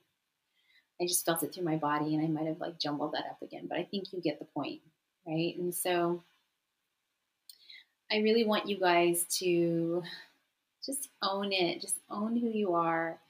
I 1.01 1.07
just 1.07 1.25
felt 1.25 1.43
it 1.43 1.55
through 1.55 1.65
my 1.65 1.77
body 1.77 2.15
and 2.15 2.25
I 2.25 2.29
might 2.29 2.49
have 2.49 2.61
like 2.61 2.79
jumbled 2.79 3.13
that 3.13 3.27
up 3.31 3.41
again, 3.41 3.67
but 3.69 3.79
I 3.79 3.85
think 3.85 4.13
you 4.13 4.21
get 4.21 4.41
the 4.41 4.47
point, 4.47 4.81
right? 5.27 5.55
And 5.57 5.73
so 5.73 6.23
I 8.11 8.19
really 8.19 8.45
want 8.45 8.69
you 8.69 8.79
guys 8.79 9.25
to 9.39 10.03
just 10.85 11.09
own 11.23 11.53
it, 11.53 11.81
just 11.81 12.01
own 12.11 12.37
who 12.37 12.49
you 12.49 12.75
are, 12.75 13.21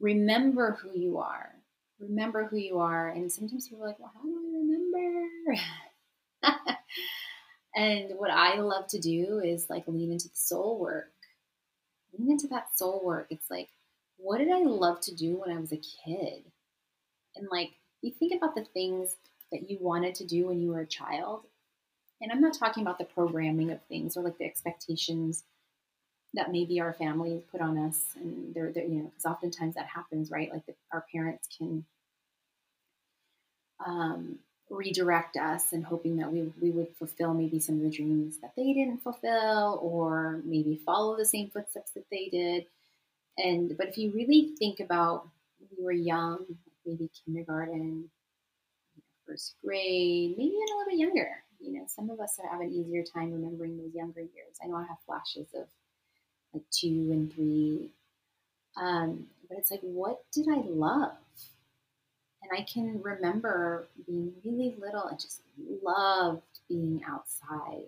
remember 0.00 0.78
who 0.80 0.98
you 0.98 1.18
are, 1.18 1.54
remember 1.98 2.44
who 2.44 2.56
you 2.56 2.78
are. 2.78 3.10
And 3.10 3.30
sometimes 3.30 3.68
people 3.68 3.84
are 3.84 3.88
like, 3.88 3.98
well, 3.98 4.12
how 4.14 4.22
do 4.22 4.30
I 4.30 4.56
remember? 4.56 5.28
And 7.76 8.12
what 8.16 8.30
I 8.30 8.60
love 8.60 8.86
to 8.88 9.00
do 9.00 9.40
is 9.42 9.68
like 9.68 9.84
lean 9.88 10.12
into 10.12 10.28
the 10.28 10.36
soul 10.36 10.78
work. 10.78 11.10
Lean 12.16 12.30
into 12.30 12.46
that 12.48 12.76
soul 12.76 13.02
work. 13.04 13.26
It's 13.30 13.50
like, 13.50 13.68
what 14.16 14.38
did 14.38 14.50
I 14.50 14.60
love 14.60 15.00
to 15.02 15.14
do 15.14 15.36
when 15.36 15.56
I 15.56 15.60
was 15.60 15.72
a 15.72 15.76
kid? 15.76 16.44
And 17.36 17.48
like, 17.50 17.72
you 18.00 18.12
think 18.12 18.32
about 18.34 18.54
the 18.54 18.64
things 18.64 19.16
that 19.50 19.68
you 19.68 19.78
wanted 19.80 20.14
to 20.16 20.24
do 20.24 20.46
when 20.46 20.60
you 20.60 20.70
were 20.70 20.80
a 20.80 20.86
child. 20.86 21.42
And 22.20 22.30
I'm 22.30 22.40
not 22.40 22.54
talking 22.54 22.82
about 22.82 22.98
the 22.98 23.04
programming 23.04 23.70
of 23.70 23.82
things 23.88 24.16
or 24.16 24.22
like 24.22 24.38
the 24.38 24.44
expectations 24.44 25.42
that 26.34 26.52
maybe 26.52 26.80
our 26.80 26.92
families 26.92 27.42
put 27.50 27.60
on 27.60 27.76
us. 27.76 28.04
And 28.16 28.54
they're, 28.54 28.70
they're 28.72 28.84
you 28.84 29.00
know, 29.00 29.04
because 29.04 29.24
oftentimes 29.24 29.74
that 29.74 29.86
happens, 29.86 30.30
right? 30.30 30.52
Like 30.52 30.64
the, 30.66 30.74
our 30.92 31.04
parents 31.12 31.48
can 31.58 31.84
um, 33.84 34.38
redirect 34.70 35.36
us 35.36 35.72
and 35.72 35.84
hoping 35.84 36.16
that 36.16 36.32
we, 36.32 36.50
we 36.60 36.70
would 36.70 36.88
fulfill 36.96 37.34
maybe 37.34 37.60
some 37.60 37.76
of 37.76 37.82
the 37.82 37.90
dreams 37.90 38.38
that 38.40 38.52
they 38.56 38.72
didn't 38.72 39.02
fulfill 39.02 39.78
or 39.82 40.40
maybe 40.44 40.80
follow 40.84 41.16
the 41.16 41.26
same 41.26 41.50
footsteps 41.50 41.90
that 41.92 42.08
they 42.10 42.28
did. 42.30 42.66
And 43.36 43.76
but 43.76 43.88
if 43.88 43.98
you 43.98 44.12
really 44.12 44.54
think 44.58 44.80
about 44.80 45.28
you 45.76 45.84
were 45.84 45.92
young 45.92 46.44
maybe 46.86 47.10
kindergarten 47.24 48.10
first 49.26 49.56
grade 49.64 50.34
maybe 50.36 50.50
even 50.50 50.68
a 50.68 50.76
little 50.76 50.90
bit 50.90 50.98
younger 50.98 51.44
you 51.64 51.72
know 51.72 51.84
some 51.86 52.10
of 52.10 52.20
us 52.20 52.38
have 52.50 52.60
an 52.60 52.70
easier 52.70 53.02
time 53.02 53.32
remembering 53.32 53.76
those 53.76 53.94
younger 53.94 54.20
years. 54.20 54.56
I 54.62 54.66
know 54.66 54.76
i 54.76 54.82
have 54.82 54.98
flashes 55.06 55.48
of 55.54 55.66
like 56.52 56.62
two 56.70 57.08
and 57.10 57.32
three. 57.32 57.90
Um, 58.76 59.26
but 59.48 59.58
it's 59.58 59.70
like 59.70 59.80
what 59.82 60.22
did 60.32 60.48
i 60.48 60.62
love 60.66 61.12
and 62.44 62.58
I 62.58 62.62
can 62.62 63.00
remember 63.02 63.86
being 64.06 64.32
really 64.44 64.76
little 64.78 65.04
and 65.04 65.18
just 65.18 65.42
loved 65.82 66.42
being 66.68 67.00
outside. 67.08 67.86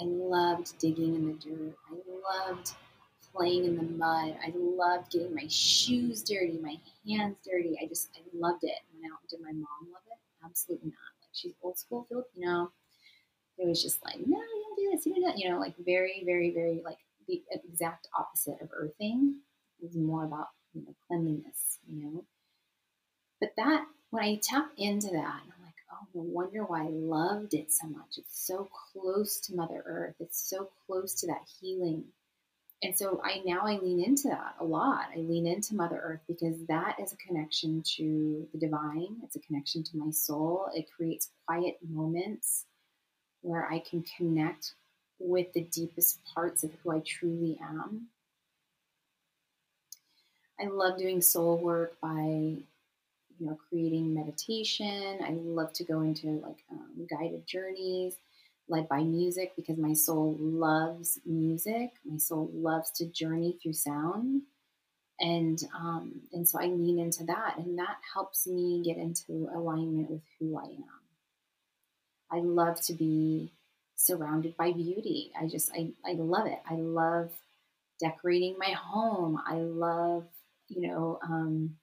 I 0.00 0.04
loved 0.04 0.78
digging 0.78 1.14
in 1.14 1.26
the 1.28 1.34
dirt. 1.34 1.74
I 1.88 2.48
loved 2.48 2.72
playing 3.32 3.64
in 3.64 3.76
the 3.76 3.82
mud. 3.82 4.36
I 4.44 4.52
loved 4.56 5.12
getting 5.12 5.34
my 5.34 5.46
shoes 5.48 6.22
dirty, 6.22 6.58
my 6.60 6.76
hands 7.06 7.36
dirty. 7.44 7.78
I 7.80 7.86
just, 7.86 8.10
I 8.16 8.20
loved 8.34 8.64
it. 8.64 8.78
Now, 9.00 9.16
did 9.28 9.40
my 9.40 9.52
mom 9.52 9.92
love 9.92 10.02
it? 10.10 10.18
Absolutely 10.44 10.88
not. 10.88 11.12
Like 11.22 11.30
she's 11.32 11.52
old 11.62 11.78
school 11.78 12.06
Filipino. 12.08 12.72
It 13.58 13.68
was 13.68 13.82
just 13.82 14.02
like, 14.04 14.18
no, 14.18 14.38
you 14.38 14.64
don't 14.66 14.76
do 14.76 14.90
this, 14.96 15.06
you 15.06 15.14
do 15.14 15.22
that. 15.26 15.38
You 15.38 15.50
know, 15.50 15.60
like 15.60 15.74
very, 15.84 16.22
very, 16.24 16.50
very 16.50 16.82
like 16.84 16.98
the 17.28 17.42
exact 17.52 18.08
opposite 18.18 18.60
of 18.60 18.70
earthing. 18.72 19.36
It 19.80 19.86
was 19.86 19.96
more 19.96 20.24
about, 20.24 20.48
you 20.72 20.82
know, 20.82 20.94
cleanliness, 21.06 21.78
you 21.86 22.02
know. 22.02 22.24
But 23.40 23.54
that, 23.56 23.86
when 24.10 24.22
I 24.22 24.40
tap 24.42 24.70
into 24.76 25.08
that, 25.08 25.40
I'm 25.42 25.64
like, 25.64 25.74
oh, 25.92 26.06
no 26.14 26.22
wonder 26.22 26.64
why 26.64 26.82
I 26.82 26.88
loved 26.90 27.54
it 27.54 27.72
so 27.72 27.86
much. 27.88 28.18
It's 28.18 28.46
so 28.46 28.68
close 28.92 29.40
to 29.40 29.54
Mother 29.54 29.82
Earth. 29.86 30.14
It's 30.20 30.48
so 30.48 30.68
close 30.86 31.14
to 31.20 31.26
that 31.28 31.42
healing. 31.60 32.04
And 32.82 32.96
so 32.96 33.20
I 33.22 33.42
now 33.44 33.60
I 33.66 33.76
lean 33.76 34.02
into 34.02 34.28
that 34.28 34.54
a 34.58 34.64
lot. 34.64 35.08
I 35.14 35.18
lean 35.18 35.46
into 35.46 35.74
Mother 35.74 36.00
Earth 36.02 36.20
because 36.26 36.56
that 36.68 36.96
is 36.98 37.12
a 37.12 37.16
connection 37.16 37.82
to 37.96 38.48
the 38.52 38.58
divine. 38.58 39.16
It's 39.22 39.36
a 39.36 39.40
connection 39.40 39.82
to 39.84 39.96
my 39.98 40.10
soul. 40.10 40.68
It 40.74 40.86
creates 40.90 41.30
quiet 41.46 41.76
moments 41.86 42.64
where 43.42 43.70
I 43.70 43.80
can 43.80 44.04
connect 44.16 44.74
with 45.18 45.52
the 45.52 45.62
deepest 45.62 46.20
parts 46.34 46.64
of 46.64 46.72
who 46.82 46.92
I 46.92 47.00
truly 47.00 47.58
am. 47.62 48.08
I 50.58 50.66
love 50.66 50.98
doing 50.98 51.20
soul 51.20 51.58
work 51.58 52.00
by 52.00 52.56
you 53.40 53.46
know, 53.46 53.58
creating 53.68 54.14
meditation. 54.14 55.18
I 55.24 55.32
love 55.32 55.72
to 55.74 55.84
go 55.84 56.02
into 56.02 56.40
like 56.42 56.58
um, 56.70 57.06
guided 57.08 57.46
journeys 57.46 58.14
led 58.68 58.88
by 58.88 59.02
music 59.02 59.52
because 59.56 59.78
my 59.78 59.94
soul 59.94 60.36
loves 60.38 61.18
music. 61.26 61.90
My 62.04 62.18
soul 62.18 62.50
loves 62.54 62.90
to 62.92 63.06
journey 63.06 63.58
through 63.62 63.72
sound. 63.72 64.42
And 65.18 65.58
um, 65.74 66.22
and 66.32 66.48
so 66.48 66.58
I 66.60 66.66
lean 66.66 66.98
into 66.98 67.24
that, 67.24 67.58
and 67.58 67.78
that 67.78 67.98
helps 68.14 68.46
me 68.46 68.82
get 68.82 68.96
into 68.96 69.50
alignment 69.54 70.10
with 70.10 70.22
who 70.38 70.58
I 70.58 70.64
am. 70.64 71.00
I 72.32 72.40
love 72.40 72.80
to 72.82 72.94
be 72.94 73.52
surrounded 73.96 74.56
by 74.56 74.72
beauty. 74.72 75.32
I 75.38 75.46
just, 75.46 75.70
I, 75.74 75.90
I 76.06 76.12
love 76.14 76.46
it. 76.46 76.58
I 76.68 76.74
love 76.76 77.30
decorating 77.98 78.56
my 78.58 78.70
home. 78.70 79.38
I 79.46 79.56
love, 79.56 80.24
you 80.68 80.88
know, 80.88 81.18
um, 81.22 81.76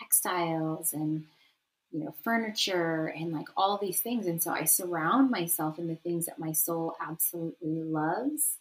textiles 0.00 0.92
and, 0.92 1.24
you 1.90 2.04
know, 2.04 2.14
furniture 2.22 3.06
and 3.06 3.32
like 3.32 3.48
all 3.56 3.78
these 3.78 4.00
things. 4.00 4.26
And 4.26 4.42
so 4.42 4.50
I 4.50 4.64
surround 4.64 5.30
myself 5.30 5.78
in 5.78 5.88
the 5.88 5.96
things 5.96 6.26
that 6.26 6.38
my 6.38 6.52
soul 6.52 6.94
absolutely 7.00 7.82
loves 7.82 8.56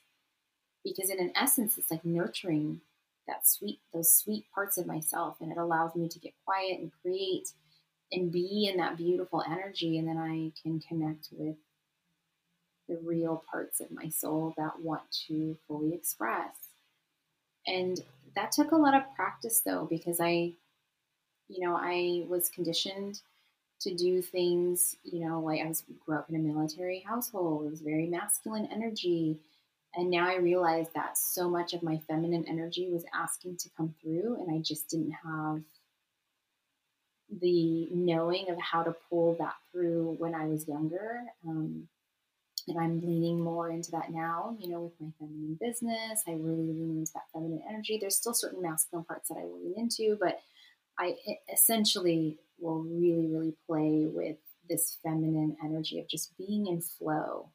because 0.84 1.10
in 1.10 1.20
an 1.20 1.32
essence, 1.36 1.78
it's 1.78 1.92
like 1.92 2.06
nurturing 2.06 2.82
that 3.28 3.48
sweet, 3.48 3.80
those 3.94 4.14
sweet 4.14 4.46
parts 4.54 4.78
of 4.78 4.88
myself. 4.88 5.38
And 5.40 5.52
it 5.52 5.58
allows 5.58 5.96
me 5.96 6.08
to 6.10 6.20
get 6.20 6.34
quiet 6.46 6.80
and 6.80 6.92
create 7.02 7.52
and 8.12 8.32
be 8.32 8.68
in 8.72 8.78
that 8.78 8.98
beautiful 8.98 9.44
energy. 9.48 9.98
And 9.98 10.08
then 10.08 10.18
I 10.18 10.52
can 10.62 10.80
connect 10.80 11.30
with 11.32 11.56
the 12.88 12.98
real 13.04 13.44
parts 13.52 13.80
of 13.80 13.92
my 13.92 14.10
soul 14.10 14.54
that 14.58 14.82
want 14.82 15.04
to 15.28 15.56
fully 15.68 15.94
express. 15.94 16.56
And 17.68 18.00
that 18.36 18.52
took 18.52 18.72
a 18.72 18.78
lot 18.78 18.96
of 18.96 19.04
practice 19.16 19.62
though, 19.64 19.86
because 19.90 20.20
I, 20.20 20.54
you 21.50 21.66
know, 21.66 21.76
I 21.76 22.26
was 22.30 22.50
conditioned 22.50 23.22
to 23.82 23.94
do 23.94 24.22
things, 24.22 24.96
you 25.04 25.28
know, 25.28 25.40
like 25.40 25.62
I 25.62 25.68
was 25.68 25.84
grew 26.06 26.18
up 26.18 26.30
in 26.30 26.36
a 26.36 26.40
military 26.40 27.00
household. 27.00 27.66
It 27.66 27.72
was 27.72 27.82
very 27.82 28.08
masculine 28.08 28.68
energy. 28.72 29.40
And 29.96 30.12
now 30.12 30.30
I 30.30 30.36
realize 30.36 30.88
that 30.94 31.18
so 31.18 31.50
much 31.50 31.74
of 31.74 31.82
my 31.82 31.98
feminine 32.08 32.46
energy 32.48 32.90
was 32.92 33.06
asking 33.14 33.58
to 33.58 33.70
come 33.76 33.96
through, 34.02 34.36
and 34.40 34.56
I 34.56 34.62
just 34.62 34.88
didn't 34.88 35.16
have 35.24 35.62
the 37.42 37.88
knowing 37.92 38.50
of 38.50 38.60
how 38.60 38.84
to 38.84 38.96
pull 39.10 39.36
that 39.40 39.56
through 39.72 40.16
when 40.20 40.36
I 40.36 40.46
was 40.46 40.68
younger. 40.68 41.22
Um, 41.48 41.88
and 42.68 42.78
I'm 42.78 43.02
leaning 43.02 43.40
more 43.40 43.72
into 43.72 43.90
that 43.92 44.12
now, 44.12 44.56
you 44.60 44.70
know, 44.70 44.82
with 44.82 44.94
my 45.00 45.08
feminine 45.18 45.58
business. 45.60 46.24
I 46.28 46.34
really 46.34 46.68
lean 46.68 47.00
into 47.00 47.12
that 47.14 47.24
feminine 47.34 47.64
energy. 47.68 47.98
There's 48.00 48.16
still 48.16 48.34
certain 48.34 48.62
masculine 48.62 49.06
parts 49.06 49.30
that 49.30 49.38
I 49.40 49.46
lean 49.46 49.74
into, 49.76 50.18
but 50.20 50.40
I 51.00 51.16
essentially 51.52 52.38
will 52.60 52.80
really, 52.80 53.28
really 53.28 53.56
play 53.66 54.06
with 54.06 54.36
this 54.68 54.98
feminine 55.02 55.56
energy 55.64 56.00
of 56.00 56.10
just 56.10 56.38
being 56.38 56.68
in 56.68 56.82
flow 56.82 57.50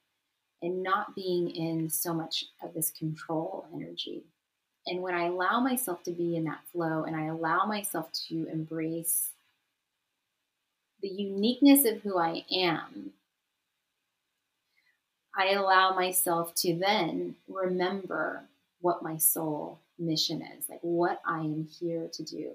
and 0.63 0.83
not 0.83 1.15
being 1.15 1.51
in 1.51 1.91
so 1.91 2.15
much 2.15 2.47
of 2.63 2.73
this 2.73 2.91
control 2.91 3.67
energy. 3.75 4.25
And 4.87 5.03
when 5.03 5.15
I 5.15 5.27
allow 5.27 5.61
myself 5.61 6.03
to 6.05 6.11
be 6.11 6.37
in 6.37 6.45
that 6.45 6.61
flow 6.73 7.05
and 7.05 7.15
I 7.15 7.27
allow 7.27 7.67
myself 7.67 8.11
to 8.29 8.47
embrace 8.51 9.31
the 11.03 11.09
uniqueness 11.09 11.85
of 11.85 12.01
who 12.01 12.19
I 12.19 12.45
am, 12.51 13.13
I 15.37 15.53
allow 15.53 15.95
myself 15.95 16.55
to 16.57 16.75
then 16.75 17.37
remember 17.47 18.45
what 18.81 19.03
my 19.03 19.19
soul 19.19 19.81
mission 19.99 20.43
is, 20.57 20.69
like 20.69 20.81
what 20.83 21.21
I 21.27 21.41
am 21.41 21.69
here 21.79 22.09
to 22.13 22.23
do. 22.23 22.53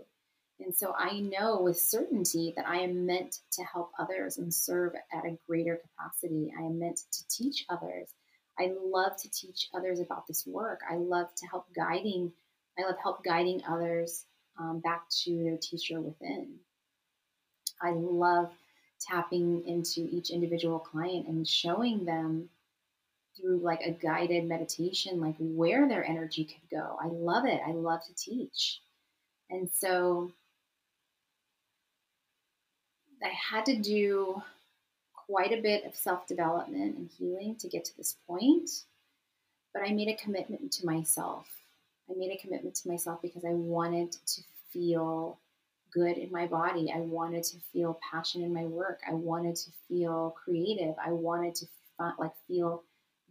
And 0.60 0.76
so 0.76 0.94
I 0.98 1.20
know 1.20 1.62
with 1.62 1.80
certainty 1.80 2.54
that 2.56 2.68
I 2.68 2.80
am 2.80 3.06
meant 3.06 3.38
to 3.54 3.64
help 3.64 3.92
others 3.98 4.38
and 4.38 4.54
serve 4.54 4.94
at 5.14 5.26
a 5.26 5.38
greater 5.48 5.78
capacity. 5.78 6.54
I 6.58 6.64
am 6.64 6.80
meant 6.80 7.00
to 7.12 7.28
teach 7.30 7.66
others. 7.70 8.10
I 8.60 8.74
love 8.84 9.14
to 9.22 9.32
teach 9.32 9.70
others 9.74 10.02
about 10.02 10.28
this 10.28 10.46
work. 10.46 10.82
I 10.90 10.96
love 10.96 11.34
to 11.34 11.48
help 11.48 11.74
guiding. 11.74 12.34
I 12.78 12.84
love 12.84 12.98
help 13.02 13.24
guiding 13.24 13.62
others 13.68 14.26
um, 14.60 14.80
back 14.80 15.04
to 15.24 15.44
their 15.44 15.58
teacher 15.58 16.02
within. 16.02 16.56
I 17.82 17.92
love 17.92 18.52
tapping 19.00 19.66
into 19.66 20.02
each 20.12 20.30
individual 20.30 20.80
client 20.80 21.28
and 21.28 21.48
showing 21.48 22.04
them 22.04 22.50
through 23.38 23.60
like 23.60 23.82
a 23.82 23.92
guided 23.92 24.46
meditation, 24.46 25.22
like 25.22 25.36
where 25.40 25.88
their 25.88 26.04
energy 26.04 26.44
could 26.44 26.70
go. 26.70 26.98
I 27.02 27.08
love 27.08 27.46
it. 27.46 27.62
I 27.66 27.72
love 27.72 28.02
to 28.08 28.14
teach. 28.14 28.82
And 29.50 29.70
so 29.74 30.32
I 33.24 33.30
had 33.30 33.66
to 33.66 33.78
do 33.78 34.42
quite 35.14 35.52
a 35.52 35.62
bit 35.62 35.86
of 35.86 35.96
self 35.96 36.28
development 36.28 36.98
and 36.98 37.10
healing 37.18 37.56
to 37.58 37.68
get 37.68 37.86
to 37.86 37.98
this 37.98 38.16
point, 38.28 38.70
but 39.74 39.84
I 39.84 39.94
made 39.94 40.08
a 40.08 40.16
commitment 40.16 40.72
to 40.74 40.86
myself. 40.86 41.48
I 42.10 42.14
made 42.18 42.32
a 42.32 42.42
commitment 42.42 42.76
to 42.76 42.90
myself 42.90 43.22
because 43.22 43.46
I 43.46 43.52
wanted 43.52 44.12
to 44.12 44.42
feel 44.72 45.38
good 45.92 46.18
in 46.18 46.32
my 46.32 46.48
body. 46.48 46.92
I 46.94 47.00
wanted 47.00 47.44
to 47.46 47.58
feel 47.72 48.00
passion 48.12 48.44
in 48.44 48.54
my 48.54 48.66
work. 48.66 49.02
I 49.08 49.14
wanted 49.14 49.56
to 49.58 49.72
feel 49.88 50.36
creative. 50.44 50.96
I 51.04 51.12
wanted 51.12 51.56
to 51.56 51.66
like 52.18 52.32
feel 52.48 52.84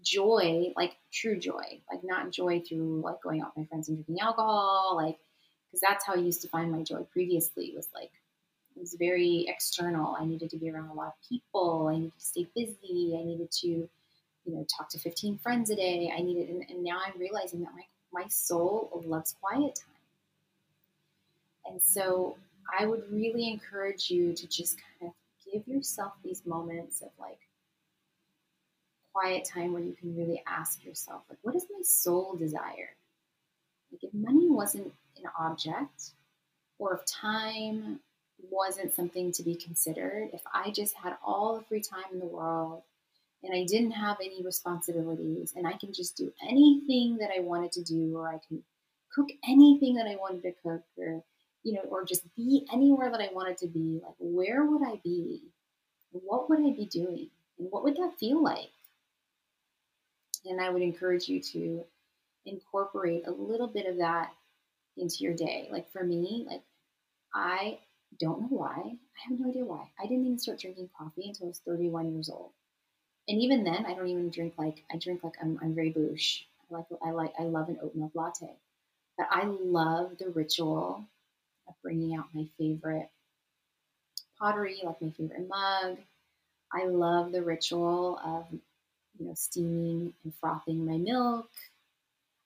joy, 0.03 0.73
like 0.77 0.97
true 1.13 1.39
joy, 1.39 1.81
like 1.91 2.05
not 2.05 2.31
joy 2.31 2.61
through 2.61 3.03
like 3.03 3.21
going 3.23 3.41
out 3.41 3.57
with 3.57 3.65
my 3.65 3.69
friends 3.69 3.89
and 3.89 3.97
drinking 3.97 4.21
alcohol, 4.21 4.95
like 4.97 5.19
because 5.67 5.81
that's 5.81 6.05
how 6.05 6.15
I 6.15 6.19
used 6.19 6.43
to 6.43 6.49
find 6.49 6.71
my 6.71 6.83
joy 6.83 7.03
previously 7.13 7.73
was 7.75 7.89
like 7.95 8.11
it 8.79 8.83
was 8.83 8.95
very 8.95 9.45
external. 9.49 10.17
I 10.17 10.25
needed 10.25 10.51
to 10.51 10.57
be 10.57 10.71
around 10.71 10.91
a 10.91 10.95
lot 10.95 11.09
of 11.09 11.29
people. 11.29 11.89
I 11.89 11.99
needed 11.99 12.17
to 12.17 12.25
stay 12.25 12.47
busy. 12.55 13.19
I 13.21 13.25
needed 13.25 13.51
to, 13.51 13.67
you 13.67 13.91
know, 14.47 14.65
talk 14.77 14.89
to 14.91 15.01
15 15.01 15.39
friends 15.39 15.69
a 15.71 15.75
day. 15.75 16.13
I 16.17 16.23
needed, 16.23 16.49
and, 16.49 16.65
and 16.71 16.85
now 16.85 16.99
I'm 17.05 17.19
realizing 17.19 17.61
that 17.63 17.73
my, 17.75 17.83
my 18.23 18.29
soul 18.29 19.03
loves 19.05 19.35
quiet 19.41 19.75
time. 19.75 21.73
And 21.73 21.83
so 21.83 22.37
I 22.79 22.87
would 22.87 23.03
really 23.11 23.49
encourage 23.49 24.11
you 24.11 24.33
to 24.33 24.47
just 24.47 24.77
kind 24.77 25.11
of 25.11 25.53
give 25.53 25.67
yourself 25.67 26.13
these 26.23 26.47
moments 26.47 27.03
of 27.03 27.09
like 27.19 27.41
quiet 29.13 29.45
time 29.45 29.73
where 29.73 29.83
you 29.83 29.97
can 29.99 30.17
really 30.17 30.41
ask 30.47 30.85
yourself, 30.85 31.23
like, 31.29 31.39
what 31.43 31.57
is 31.57 31.67
my 31.69 31.83
soul 31.83 32.37
desire? 32.37 32.95
Like, 33.91 34.05
if 34.05 34.15
money 34.15 34.49
wasn't 34.49 34.93
an 35.17 35.25
object, 35.37 36.13
or 36.79 36.95
if 36.95 37.05
time 37.07 37.99
wasn't 38.41 38.95
something 38.95 39.33
to 39.33 39.43
be 39.43 39.55
considered, 39.55 40.31
if 40.33 40.43
I 40.53 40.71
just 40.71 40.95
had 40.95 41.17
all 41.25 41.57
the 41.57 41.65
free 41.65 41.83
time 41.83 42.13
in 42.13 42.19
the 42.19 42.27
world 42.27 42.83
and 43.43 43.55
I 43.55 43.65
didn't 43.65 43.93
have 43.93 44.19
any 44.21 44.43
responsibilities 44.43 45.53
and 45.57 45.67
I 45.67 45.73
can 45.73 45.93
just 45.93 46.17
do 46.17 46.33
anything 46.43 47.19
that 47.19 47.31
I 47.37 47.41
wanted 47.41 47.73
to 47.73 47.83
do, 47.83 48.17
or 48.17 48.29
I 48.29 48.41
can 48.49 48.63
cook 49.15 49.29
anything 49.49 49.95
that 49.97 50.07
I 50.07 50.17
wanted 50.17 50.43
to 50.43 50.53
cook, 50.63 50.83
or 50.97 51.23
you 51.65 51.73
know, 51.73 51.83
or 51.91 52.05
just 52.05 52.35
be 52.37 52.67
anywhere 52.73 53.11
that 53.11 53.21
I 53.21 53.31
wanted 53.33 53.59
to 53.59 53.67
be, 53.67 54.01
like 54.03 54.15
where 54.19 54.65
would 54.65 54.83
I 54.87 55.01
be? 55.03 55.43
What 56.13 56.49
would 56.49 56.61
I 56.61 56.71
be 56.71 56.87
doing? 56.87 57.29
And 57.59 57.69
what 57.71 57.85
would 57.85 57.97
that 57.97 58.19
feel 58.19 58.43
like? 58.43 58.71
And 60.45 60.61
I 60.61 60.71
would 60.71 60.83
encourage 60.83 61.29
you 61.29 61.43
to 61.53 61.85
incorporate 62.47 63.27
a 63.27 63.31
little 63.31 63.67
bit 63.67 63.87
of 63.87 63.99
that 63.99 64.33
into 64.97 65.17
your 65.25 65.35
day. 65.35 65.69
Like 65.71 65.91
for 65.93 66.03
me, 66.03 66.47
like 66.49 66.63
I 67.35 67.79
don't 68.19 68.41
know 68.43 68.49
why. 68.51 68.77
I 68.77 69.29
have 69.29 69.39
no 69.39 69.49
idea 69.49 69.65
why. 69.65 69.91
I 69.99 70.05
didn't 70.05 70.27
even 70.27 70.39
start 70.39 70.61
drinking 70.61 70.91
coffee 70.97 71.29
until 71.29 71.47
I 71.47 71.49
was 71.49 71.61
31 71.67 72.13
years 72.13 72.29
old. 72.31 72.51
And 73.29 73.41
even 73.43 73.65
then, 73.65 73.85
I 73.87 73.95
don't 73.95 74.09
even 74.09 74.31
drink 74.31 74.55
like 74.57 74.85
I 74.93 74.97
drink 74.97 75.23
like 75.23 75.35
I'm, 75.41 75.59
I'm 75.63 75.75
very 75.75 75.91
bouche. 75.91 76.45
I 76.71 76.75
like 76.75 76.87
I 77.05 77.11
like 77.11 77.33
I 77.39 77.45
love 77.45 77.69
an 77.69 77.79
oat 77.83 77.95
milk 77.95 78.13
latte, 78.15 78.57
but 79.19 79.27
I 79.31 79.45
love 79.45 80.17
the 80.19 80.31
ritual 80.31 81.05
of 81.69 81.75
bringing 81.83 82.17
out 82.17 82.27
my 82.35 82.47
favorite 82.59 83.11
pottery, 84.39 84.81
like 84.83 85.01
my 85.03 85.11
favorite 85.11 85.49
mug. 85.49 85.99
I 86.73 86.87
love 86.87 87.33
the 87.33 87.43
ritual 87.43 88.19
of 88.25 88.47
you 89.19 89.27
know 89.27 89.35
steaming 89.35 90.15
and 90.25 90.35
frothing 90.41 90.87
my 90.87 90.97
milk. 90.97 91.51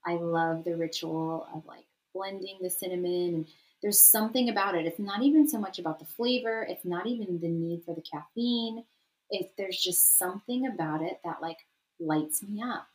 I 0.04 0.14
love 0.16 0.64
the 0.64 0.76
ritual 0.76 1.46
of 1.54 1.64
like 1.66 1.84
blending 2.14 2.58
the 2.60 2.70
cinnamon 2.70 3.34
and 3.34 3.46
there's 3.82 3.98
something 3.98 4.48
about 4.48 4.74
it. 4.74 4.86
It's 4.86 4.98
not 4.98 5.22
even 5.22 5.48
so 5.48 5.58
much 5.58 5.78
about 5.78 5.98
the 5.98 6.04
flavor, 6.04 6.66
it's 6.68 6.84
not 6.84 7.06
even 7.06 7.40
the 7.40 7.48
need 7.48 7.82
for 7.84 7.94
the 7.94 8.02
caffeine. 8.02 8.84
If 9.30 9.48
there's 9.56 9.78
just 9.78 10.18
something 10.18 10.66
about 10.66 11.02
it 11.02 11.20
that 11.24 11.42
like 11.42 11.58
lights 11.98 12.42
me 12.42 12.62
up. 12.62 12.86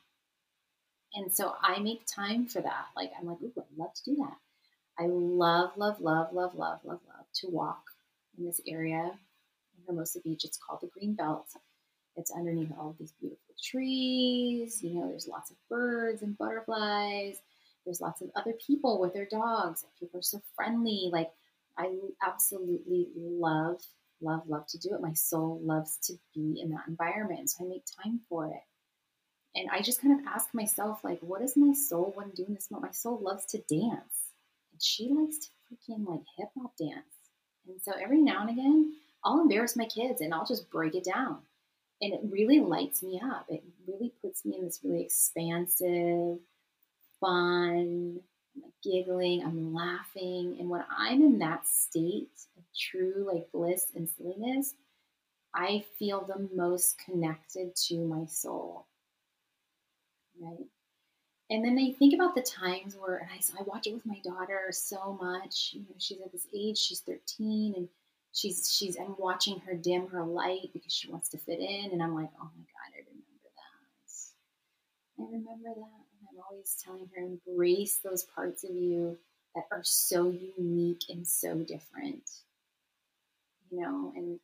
And 1.16 1.34
so 1.34 1.56
I 1.62 1.80
make 1.80 2.06
time 2.06 2.46
for 2.46 2.62
that. 2.62 2.86
Like 2.96 3.12
I'm 3.20 3.28
like, 3.28 3.38
ooh, 3.42 3.52
I'd 3.58 3.78
love 3.78 3.94
to 3.94 4.04
do 4.04 4.16
that. 4.18 4.38
I 5.00 5.08
love, 5.08 5.72
love, 5.78 6.00
love, 6.00 6.34
love, 6.34 6.56
love, 6.56 6.80
love, 6.84 7.00
love 7.08 7.26
to 7.36 7.50
walk 7.50 7.84
in 8.38 8.46
this 8.46 8.62
area 8.68 9.12
in 9.76 9.84
Hermosa 9.88 10.22
Beach. 10.22 10.44
It's 10.44 10.58
called 10.58 10.82
the 10.82 10.88
Green 10.88 11.14
Belt. 11.14 11.48
It's 12.16 12.32
underneath 12.32 12.72
all 12.78 12.96
these 13.00 13.14
beautiful 13.20 13.56
trees. 13.64 14.82
You 14.84 14.96
know, 14.96 15.08
there's 15.08 15.28
lots 15.28 15.52
of 15.52 15.58
birds 15.70 16.24
and 16.24 16.38
butterflies. 16.38 17.38
There's 17.88 18.02
lots 18.02 18.22
of 18.22 18.30
other 18.36 18.52
people 18.68 19.00
with 19.00 19.14
their 19.14 19.26
dogs. 19.26 19.86
People 19.98 20.20
are 20.20 20.24
so 20.24 20.42
friendly. 20.58 21.10
Like, 21.10 21.32
I 21.78 21.90
absolutely 22.22 23.08
love, 23.16 23.82
love, 24.22 24.42
love 24.46 24.68
to 24.68 24.78
do 24.78 24.94
it. 24.94 25.00
My 25.02 25.14
soul 25.14 25.62
loves 25.64 25.98
to 26.04 26.14
be 26.36 26.60
in 26.62 26.72
that 26.72 26.90
environment. 26.90 27.50
So 27.50 27.64
I 27.64 27.70
make 27.70 27.86
time 28.04 28.20
for 28.28 28.48
it. 28.48 28.62
And 29.56 29.70
I 29.72 29.82
just 29.82 30.02
kind 30.02 30.20
of 30.20 30.26
ask 30.28 30.54
myself, 30.54 31.02
like, 31.02 31.20
what 31.22 31.42
is 31.42 31.56
my 31.56 31.74
soul 31.74 32.12
when 32.14 32.32
to 32.32 32.36
do 32.36 32.46
in 32.46 32.56
this 32.56 32.70
moment? 32.70 32.92
My 32.92 32.94
soul 32.94 33.20
loves 33.22 33.46
to 33.48 33.60
dance. 33.60 34.34
And 34.74 34.82
she 34.82 35.08
likes 35.08 35.38
to 35.38 35.48
freaking 35.72 36.06
like 36.06 36.24
hip 36.38 36.50
hop 36.60 36.76
dance. 36.78 37.06
And 37.70 37.82
so 37.82 37.94
every 37.98 38.22
now 38.22 38.42
and 38.42 38.50
again, 38.50 38.96
I'll 39.24 39.40
embarrass 39.40 39.78
my 39.78 39.86
kids 39.86 40.20
and 40.20 40.34
I'll 40.34 40.46
just 40.46 40.70
break 40.70 40.94
it 40.94 41.06
down. 41.06 41.38
And 42.02 42.14
it 42.14 42.20
really 42.30 42.60
lights 42.60 43.02
me 43.02 43.22
up. 43.24 43.46
It 43.48 43.64
really 43.88 44.12
puts 44.22 44.44
me 44.44 44.58
in 44.58 44.66
this 44.66 44.82
really 44.84 45.04
expansive, 45.04 46.38
fun, 47.20 48.20
I'm 48.56 48.72
giggling, 48.84 49.44
I'm 49.44 49.74
laughing. 49.74 50.58
And 50.60 50.70
when 50.70 50.84
I'm 50.96 51.22
in 51.24 51.40
that 51.40 51.68
state 51.68 52.30
of 52.58 52.64
true 52.78 53.28
like 53.32 53.52
bliss 53.52 53.88
and 53.96 54.10
silliness, 54.10 54.74
I 55.54 55.86
feel 55.98 56.26
the 56.26 56.50
most 56.56 56.98
connected 57.00 57.76
to 57.88 57.98
my 58.06 58.26
soul. 58.26 58.88
Right. 60.40 60.68
And 61.50 61.64
then 61.64 61.78
I 61.80 61.94
think 61.98 62.14
about 62.14 62.36
the 62.36 62.42
times 62.42 62.96
where, 62.96 63.18
and 63.18 63.30
I, 63.32 63.40
I 63.60 63.64
watch 63.64 63.88
it 63.88 63.94
with 63.94 64.06
my 64.06 64.20
daughter 64.24 64.68
so 64.72 65.18
much. 65.22 65.72
You 65.74 65.82
know, 65.82 65.96
she's 65.98 66.20
at 66.22 66.32
this 66.32 66.48
age, 66.54 66.78
she's 66.78 67.00
13, 67.02 67.74
and 67.78 67.88
she's 68.34 68.70
she's 68.78 68.98
I'm 68.98 69.16
watching 69.18 69.60
her 69.62 69.74
dim 69.74 70.08
her 70.08 70.24
light 70.24 70.70
because 70.74 70.94
she 70.94 71.10
wants 71.10 71.30
to 71.30 71.38
fit 71.38 71.60
in, 71.60 71.92
and 71.92 72.04
I'm 72.04 72.14
like, 72.16 72.30
oh 72.42 72.50
my 72.56 72.66
god, 72.66 72.92
I 72.94 73.00
remember 73.08 73.50
that. 73.56 75.24
I 75.24 75.26
remember 75.26 75.80
that. 75.80 76.07
I'm 76.38 76.44
always 76.52 76.76
telling 76.84 77.10
her, 77.16 77.24
embrace 77.24 78.00
those 78.04 78.24
parts 78.24 78.64
of 78.64 78.70
you 78.72 79.18
that 79.56 79.66
are 79.72 79.84
so 79.84 80.30
unique 80.30 81.04
and 81.10 81.28
so 81.28 81.56
different. 81.56 82.30
You 83.72 83.82
know, 83.82 84.14
and 84.16 84.40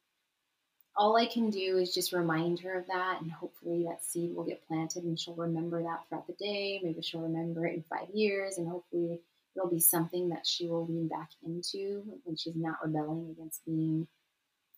all 0.96 1.16
I 1.16 1.28
can 1.28 1.50
do 1.50 1.78
is 1.78 1.94
just 1.94 2.12
remind 2.12 2.60
her 2.62 2.78
of 2.80 2.88
that, 2.88 3.20
and 3.22 3.32
hopefully 3.32 3.86
that 3.88 4.04
seed 4.04 4.36
will 4.36 4.44
get 4.44 4.68
planted 4.68 5.04
and 5.04 5.20
she'll 5.20 5.36
remember 5.36 5.84
that 5.84 6.08
throughout 6.10 6.28
the 6.28 6.34
day. 6.34 6.80
Maybe 6.84 7.02
she'll 7.02 7.22
remember 7.22 7.68
it 7.68 7.76
in 7.76 7.84
five 7.84 8.10
years, 8.14 8.58
and 8.58 8.68
hopefully 8.68 9.22
it'll 9.56 9.70
be 9.70 9.80
something 9.80 10.30
that 10.30 10.48
she 10.48 10.68
will 10.68 10.88
lean 10.88 11.08
back 11.08 11.30
into 11.46 12.04
when 12.24 12.36
she's 12.36 12.56
not 12.56 12.84
rebelling 12.84 13.30
against 13.32 13.66
being 13.66 14.08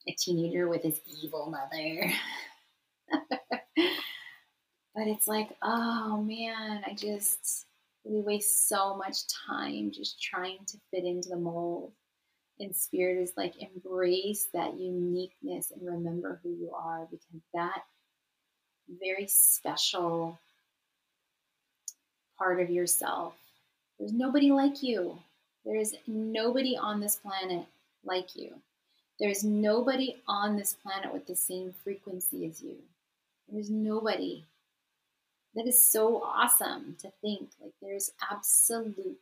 a 0.08 0.12
teenager 0.12 0.68
with 0.68 0.84
his 0.84 1.00
evil 1.24 1.50
mother. 1.50 2.12
but 4.96 5.08
it's 5.08 5.28
like, 5.28 5.50
oh 5.62 6.22
man, 6.22 6.84
I 6.86 6.94
just 6.94 7.66
we 8.04 8.22
waste 8.22 8.70
so 8.70 8.96
much 8.96 9.18
time 9.48 9.92
just 9.92 10.22
trying 10.22 10.60
to 10.68 10.78
fit 10.92 11.04
into 11.04 11.30
the 11.30 11.38
mold. 11.38 11.92
And 12.60 12.76
spirit 12.76 13.18
is 13.22 13.34
like 13.36 13.54
embrace 13.60 14.48
that 14.54 14.80
uniqueness 14.80 15.72
and 15.72 15.86
remember 15.86 16.40
who 16.42 16.50
you 16.50 16.72
are 16.74 17.08
because 17.12 17.42
that 17.54 17.84
very 19.02 19.28
special 19.28 20.40
part 22.38 22.62
of 22.62 22.70
yourself 22.70 23.34
there's 24.00 24.14
nobody 24.14 24.52
like 24.52 24.84
you. 24.84 25.18
There's 25.66 25.94
nobody 26.06 26.78
on 26.78 27.00
this 27.00 27.16
planet 27.16 27.66
like 28.04 28.36
you. 28.36 28.56
There's 29.20 29.44
nobody 29.44 30.18
on 30.28 30.58
this 30.58 30.76
planet 30.84 31.14
with 31.14 31.28
the 31.28 31.36
same 31.36 31.74
frequency 31.84 32.46
as 32.46 32.62
you. 32.62 32.76
There's 33.50 33.70
nobody 33.70 34.44
that 35.56 35.68
is 35.68 35.82
so 35.82 36.22
awesome 36.24 36.96
to 37.00 37.12
think 37.22 37.50
like 37.62 37.74
there's 37.82 38.12
absolutely 38.32 39.18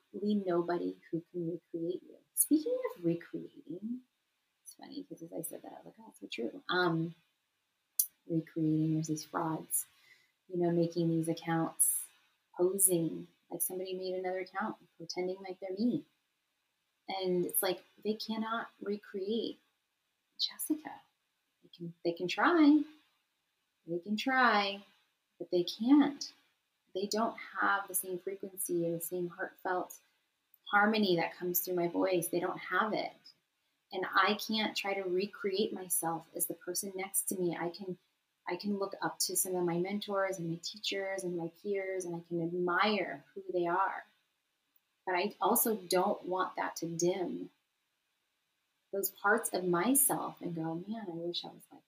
nobody 0.45 0.95
who 1.11 1.21
can 1.31 1.45
recreate 1.73 2.01
you 2.07 2.15
Speaking 2.35 2.73
of 2.97 3.05
recreating, 3.05 3.99
it's 4.63 4.73
funny 4.77 5.05
because 5.07 5.21
as 5.21 5.31
I 5.31 5.41
said 5.43 5.61
that, 5.63 5.71
I 5.71 5.75
was 5.75 5.85
like, 5.85 5.93
oh, 6.01 6.13
so 6.19 6.27
true. 6.31 6.61
Um, 6.69 7.13
recreating, 8.27 8.95
there's 8.95 9.07
these 9.07 9.23
frauds, 9.23 9.85
you 10.49 10.61
know, 10.61 10.71
making 10.71 11.09
these 11.09 11.29
accounts, 11.29 11.99
posing 12.57 13.27
like 13.49 13.61
somebody 13.61 13.93
made 13.93 14.15
another 14.15 14.39
account, 14.39 14.75
pretending 14.97 15.37
like 15.41 15.57
they're 15.61 15.77
me. 15.77 16.03
And 17.21 17.45
it's 17.45 17.61
like 17.61 17.79
they 18.03 18.15
cannot 18.15 18.67
recreate 18.81 19.59
Jessica. 20.39 20.89
They 21.63 21.69
can 21.77 21.93
they 22.03 22.11
can 22.11 22.27
try. 22.27 22.81
They 23.87 23.99
can 23.99 24.17
try, 24.17 24.79
but 25.39 25.49
they 25.51 25.63
can't. 25.63 26.33
They 26.95 27.07
don't 27.11 27.35
have 27.61 27.87
the 27.87 27.95
same 27.95 28.19
frequency 28.19 28.85
and 28.85 28.95
the 28.95 29.03
same 29.03 29.29
heartfelt 29.35 29.95
harmony 30.71 31.15
that 31.17 31.37
comes 31.37 31.59
through 31.59 31.75
my 31.75 31.87
voice. 31.87 32.27
They 32.27 32.39
don't 32.39 32.59
have 32.71 32.93
it. 32.93 33.11
And 33.91 34.05
I 34.15 34.37
can't 34.47 34.75
try 34.75 34.93
to 34.93 35.07
recreate 35.07 35.73
myself 35.73 36.23
as 36.35 36.47
the 36.47 36.55
person 36.55 36.91
next 36.95 37.23
to 37.29 37.35
me. 37.35 37.57
I 37.59 37.69
can 37.69 37.97
I 38.47 38.57
can 38.57 38.77
look 38.77 38.93
up 39.01 39.17
to 39.19 39.37
some 39.37 39.55
of 39.55 39.63
my 39.63 39.77
mentors 39.77 40.37
and 40.37 40.49
my 40.49 40.59
teachers 40.61 41.23
and 41.23 41.37
my 41.37 41.49
peers 41.61 42.03
and 42.03 42.13
I 42.13 42.19
can 42.27 42.41
admire 42.41 43.23
who 43.33 43.41
they 43.53 43.67
are. 43.67 44.03
But 45.05 45.15
I 45.15 45.33
also 45.39 45.75
don't 45.75 46.25
want 46.25 46.57
that 46.57 46.75
to 46.77 46.87
dim 46.87 47.49
those 48.93 49.09
parts 49.09 49.49
of 49.53 49.65
myself 49.65 50.35
and 50.41 50.55
go, 50.55 50.83
man, 50.87 51.05
I 51.07 51.15
wish 51.15 51.43
I 51.43 51.47
was 51.47 51.63
like. 51.71 51.81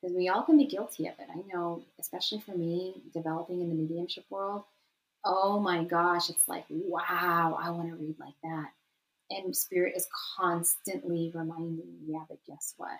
Because 0.00 0.16
we 0.16 0.28
all 0.28 0.42
can 0.42 0.56
be 0.56 0.66
guilty 0.66 1.06
of 1.06 1.14
it. 1.18 1.28
I 1.30 1.42
know, 1.52 1.82
especially 1.98 2.40
for 2.40 2.52
me, 2.52 3.02
developing 3.12 3.60
in 3.60 3.68
the 3.68 3.74
mediumship 3.74 4.24
world, 4.30 4.64
oh 5.24 5.60
my 5.60 5.84
gosh, 5.84 6.30
it's 6.30 6.48
like, 6.48 6.64
wow, 6.70 7.58
I 7.60 7.70
want 7.70 7.88
to 7.90 7.96
read 7.96 8.16
like 8.18 8.34
that. 8.42 8.70
And 9.30 9.54
Spirit 9.54 9.94
is 9.96 10.08
constantly 10.36 11.30
reminding 11.34 11.76
me, 11.76 11.98
yeah, 12.06 12.24
but 12.28 12.38
guess 12.46 12.74
what? 12.78 12.98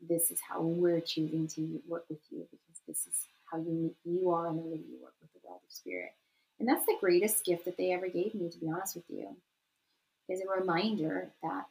This 0.00 0.30
is 0.30 0.40
how 0.40 0.62
we're 0.62 1.00
choosing 1.00 1.46
to 1.48 1.80
work 1.86 2.06
with 2.08 2.20
you 2.30 2.46
because 2.50 2.80
this 2.88 3.06
is 3.06 3.26
how 3.50 3.58
unique 3.58 3.96
you 4.04 4.30
are 4.30 4.48
and 4.48 4.58
the 4.58 4.62
way 4.62 4.76
you 4.76 4.98
work 5.02 5.14
with 5.20 5.32
the 5.32 5.46
world 5.46 5.60
of 5.64 5.72
Spirit. 5.72 6.12
And 6.58 6.68
that's 6.68 6.86
the 6.86 6.96
greatest 7.00 7.44
gift 7.44 7.64
that 7.66 7.76
they 7.76 7.92
ever 7.92 8.08
gave 8.08 8.34
me, 8.34 8.48
to 8.50 8.58
be 8.58 8.68
honest 8.68 8.96
with 8.96 9.04
you, 9.08 9.36
is 10.28 10.40
a 10.40 10.60
reminder 10.60 11.30
that 11.42 11.66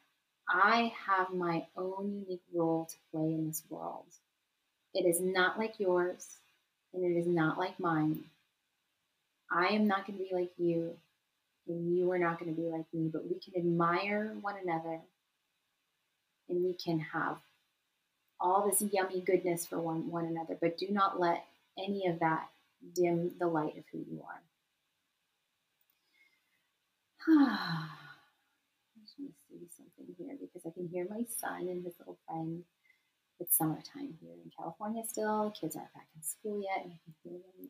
I 0.49 0.93
have 1.07 1.33
my 1.33 1.65
own 1.77 2.23
unique 2.25 2.43
role 2.53 2.85
to 2.85 2.95
play 3.11 3.33
in 3.33 3.47
this 3.47 3.63
world. 3.69 4.05
It 4.93 5.05
is 5.05 5.19
not 5.19 5.57
like 5.57 5.79
yours, 5.79 6.37
and 6.93 7.03
it 7.03 7.17
is 7.17 7.27
not 7.27 7.57
like 7.57 7.79
mine. 7.79 8.25
I 9.51 9.67
am 9.67 9.87
not 9.87 10.05
going 10.05 10.19
to 10.19 10.25
be 10.25 10.33
like 10.33 10.51
you, 10.57 10.95
and 11.67 11.97
you 11.97 12.11
are 12.11 12.19
not 12.19 12.39
going 12.39 12.53
to 12.53 12.61
be 12.61 12.67
like 12.67 12.85
me, 12.93 13.09
but 13.11 13.27
we 13.27 13.39
can 13.39 13.55
admire 13.55 14.35
one 14.41 14.55
another 14.61 14.99
and 16.49 16.63
we 16.63 16.73
can 16.73 16.99
have 16.99 17.37
all 18.39 18.69
this 18.69 18.81
yummy 18.91 19.21
goodness 19.21 19.65
for 19.65 19.79
one, 19.79 20.11
one 20.11 20.25
another, 20.25 20.57
but 20.59 20.77
do 20.77 20.87
not 20.89 21.19
let 21.19 21.45
any 21.77 22.07
of 22.07 22.19
that 22.19 22.49
dim 22.93 23.31
the 23.39 23.47
light 23.47 23.77
of 23.77 23.83
who 23.91 23.99
you 23.99 24.21
are. 27.27 27.87
I 30.03 30.07
just 30.07 30.19
want 30.19 30.31
to 30.31 30.37
see 30.37 30.47
something 30.47 30.47
here 30.47 30.49
because 30.53 30.65
I 30.65 30.73
can 30.73 30.87
hear 30.87 31.07
my 31.09 31.23
son 31.39 31.67
and 31.69 31.83
his 31.83 31.93
little 31.99 32.17
friend. 32.27 32.63
It's 33.39 33.57
summertime 33.57 34.15
here 34.21 34.33
in 34.33 34.51
California 34.55 35.03
still. 35.07 35.53
Kids 35.59 35.75
aren't 35.75 35.93
back 35.93 36.07
in 36.15 36.23
school 36.23 36.61
yet, 36.61 36.83
and 36.83 36.93
I 36.93 36.99
can 37.03 37.13
hear 37.23 37.39
them 37.39 37.69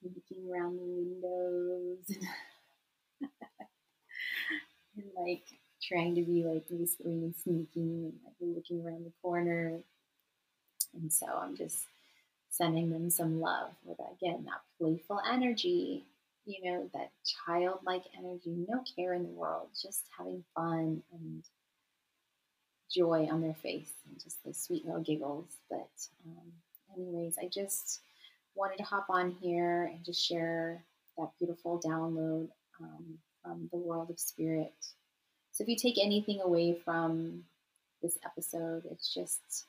sneaking 0.00 0.50
around 0.50 0.78
the 0.78 0.84
windows 0.84 2.04
and, 2.08 3.30
and 4.96 5.06
like 5.16 5.44
trying 5.82 6.14
to 6.14 6.22
be 6.22 6.44
like 6.44 6.64
whispering 6.70 7.22
and 7.22 7.34
sneaking 7.36 8.12
and 8.12 8.14
like 8.24 8.34
looking 8.40 8.84
around 8.84 9.04
the 9.04 9.12
corner. 9.22 9.80
And 10.94 11.12
so 11.12 11.26
I'm 11.26 11.56
just 11.56 11.86
sending 12.50 12.90
them 12.90 13.10
some 13.10 13.40
love 13.40 13.70
with 13.84 13.98
again 13.98 14.44
that 14.44 14.60
playful 14.78 15.20
energy, 15.30 16.04
you 16.44 16.64
know, 16.64 16.90
that 16.94 17.10
childlike 17.46 18.04
energy, 18.18 18.66
no 18.68 18.82
care 18.96 19.14
in 19.14 19.22
the 19.22 19.28
world, 19.28 19.68
just 19.80 20.04
having 20.16 20.44
fun 20.54 21.02
and 21.12 21.44
joy 22.92 23.28
on 23.30 23.40
their 23.40 23.54
face 23.54 23.92
and 24.08 24.20
just 24.22 24.42
the 24.44 24.52
sweet 24.52 24.84
little 24.84 25.02
giggles. 25.02 25.56
But 25.70 25.88
um, 26.26 26.52
anyways, 26.96 27.36
I 27.40 27.48
just 27.48 28.00
wanted 28.54 28.78
to 28.78 28.84
hop 28.84 29.06
on 29.08 29.30
here 29.40 29.84
and 29.84 30.04
just 30.04 30.26
share 30.26 30.84
that 31.16 31.30
beautiful 31.38 31.80
download 31.84 32.48
um, 32.80 33.18
from 33.42 33.68
the 33.70 33.78
world 33.78 34.10
of 34.10 34.18
spirit. 34.18 34.74
So, 35.52 35.62
if 35.62 35.68
you 35.68 35.76
take 35.76 36.02
anything 36.02 36.40
away 36.40 36.74
from 36.84 37.44
this 38.02 38.18
episode, 38.24 38.82
it's 38.90 39.12
just 39.12 39.66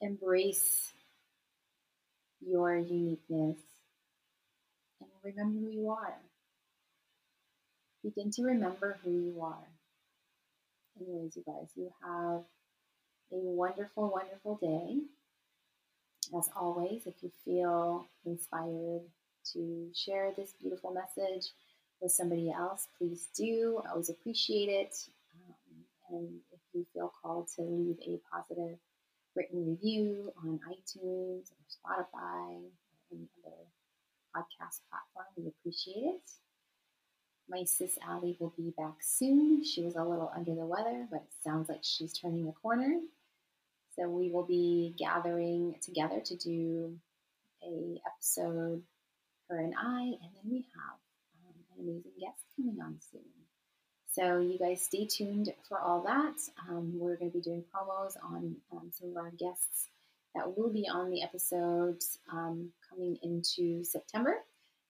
embrace 0.00 0.92
your 2.40 2.76
uniqueness 2.76 3.58
remember 5.24 5.58
who 5.58 5.70
you 5.70 5.90
are. 5.90 6.14
Begin 8.02 8.30
to 8.32 8.42
remember 8.42 8.98
who 9.02 9.10
you 9.10 9.40
are. 9.42 9.66
Anyways, 11.00 11.36
you 11.36 11.42
guys, 11.46 11.70
you 11.74 11.90
have 12.02 12.42
a 13.32 13.36
wonderful, 13.36 14.10
wonderful 14.10 14.58
day. 14.60 14.98
As 16.36 16.48
always, 16.56 17.06
if 17.06 17.14
you 17.22 17.30
feel 17.44 18.06
inspired 18.26 19.02
to 19.52 19.88
share 19.94 20.32
this 20.36 20.52
beautiful 20.60 20.92
message 20.92 21.46
with 22.00 22.12
somebody 22.12 22.50
else, 22.50 22.88
please 22.98 23.28
do. 23.36 23.80
I 23.86 23.90
always 23.90 24.10
appreciate 24.10 24.68
it. 24.68 24.94
Um, 25.34 25.54
and 26.10 26.40
if 26.52 26.60
you 26.72 26.86
feel 26.92 27.12
called 27.22 27.48
to 27.56 27.62
leave 27.62 27.96
a 28.06 28.20
positive 28.30 28.78
written 29.34 29.66
review 29.66 30.32
on 30.44 30.60
iTunes 30.68 31.50
or 31.50 31.64
Spotify 31.68 32.56
or 32.56 32.70
any 33.12 33.28
other 33.44 33.56
podcast 34.34 34.80
platform, 34.90 35.26
we 35.36 35.48
appreciate 35.48 36.04
it. 36.14 36.30
My 37.48 37.64
sis 37.64 37.98
Allie 38.08 38.36
will 38.40 38.54
be 38.56 38.72
back 38.76 38.96
soon. 39.00 39.62
She 39.64 39.82
was 39.82 39.96
a 39.96 40.02
little 40.04 40.32
under 40.34 40.54
the 40.54 40.64
weather, 40.66 41.06
but 41.10 41.22
it 41.22 41.32
sounds 41.42 41.68
like 41.68 41.82
she's 41.82 42.12
turning 42.12 42.46
the 42.46 42.52
corner. 42.52 43.00
So 43.96 44.08
we 44.08 44.30
will 44.30 44.46
be 44.46 44.94
gathering 44.98 45.76
together 45.80 46.20
to 46.20 46.36
do 46.36 46.98
a 47.62 48.00
episode, 48.06 48.82
her 49.48 49.58
and 49.58 49.74
I, 49.78 50.00
and 50.00 50.30
then 50.34 50.50
we 50.50 50.66
have 50.74 50.98
um, 51.46 51.54
an 51.78 51.84
amazing 51.84 52.12
guest 52.18 52.42
coming 52.56 52.80
on 52.80 52.96
soon. 53.12 53.22
So 54.10 54.38
you 54.40 54.58
guys 54.58 54.82
stay 54.82 55.06
tuned 55.06 55.52
for 55.68 55.78
all 55.78 56.02
that. 56.02 56.36
Um, 56.68 56.98
we're 56.98 57.16
going 57.16 57.30
to 57.30 57.36
be 57.38 57.42
doing 57.42 57.64
promos 57.74 58.14
on 58.22 58.56
um, 58.72 58.90
some 58.90 59.10
of 59.10 59.16
our 59.16 59.30
guests 59.30 59.88
that 60.34 60.56
will 60.56 60.72
be 60.72 60.88
on 60.92 61.10
the 61.10 61.22
episodes 61.22 62.18
um, 62.32 62.70
coming 62.88 63.16
into 63.22 63.84
September. 63.84 64.36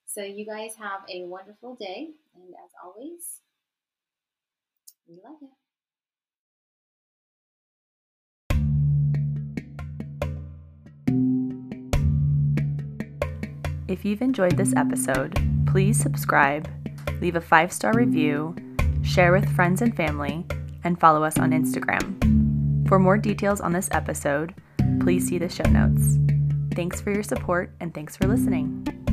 So 0.07 0.23
you 0.23 0.47
guys 0.47 0.75
have 0.77 1.01
a 1.13 1.25
wonderful 1.25 1.75
day, 1.75 2.11
and 2.35 2.55
as 2.65 2.71
always, 2.83 3.41
we 5.09 5.17
love 5.25 5.37
you. 5.41 5.51
If 13.87 14.05
you've 14.05 14.23
enjoyed 14.23 14.57
this 14.57 14.75
episode, 14.77 15.39
please 15.67 16.01
subscribe, 16.01 16.69
leave 17.21 17.37
a 17.37 17.41
five 17.41 17.73
star 17.73 17.93
review, 17.93 18.57
share 19.03 19.33
with 19.33 19.49
friends 19.55 19.83
and 19.83 19.95
family, 19.95 20.47
and 20.85 20.99
follow 20.99 21.23
us 21.23 21.39
on 21.39 21.51
Instagram. 21.51 22.89
For 22.89 22.99
more 22.99 23.19
details 23.19 23.61
on 23.61 23.73
this 23.73 23.89
episode, 23.93 24.55
please 25.01 25.29
see 25.29 25.39
the 25.39 25.49
show 25.49 25.69
notes. 25.71 26.19
Thanks 26.75 27.01
for 27.01 27.13
your 27.13 27.23
support 27.23 27.71
and 27.81 27.95
thanks 27.95 28.17
for 28.17 28.27
listening. 28.27 29.04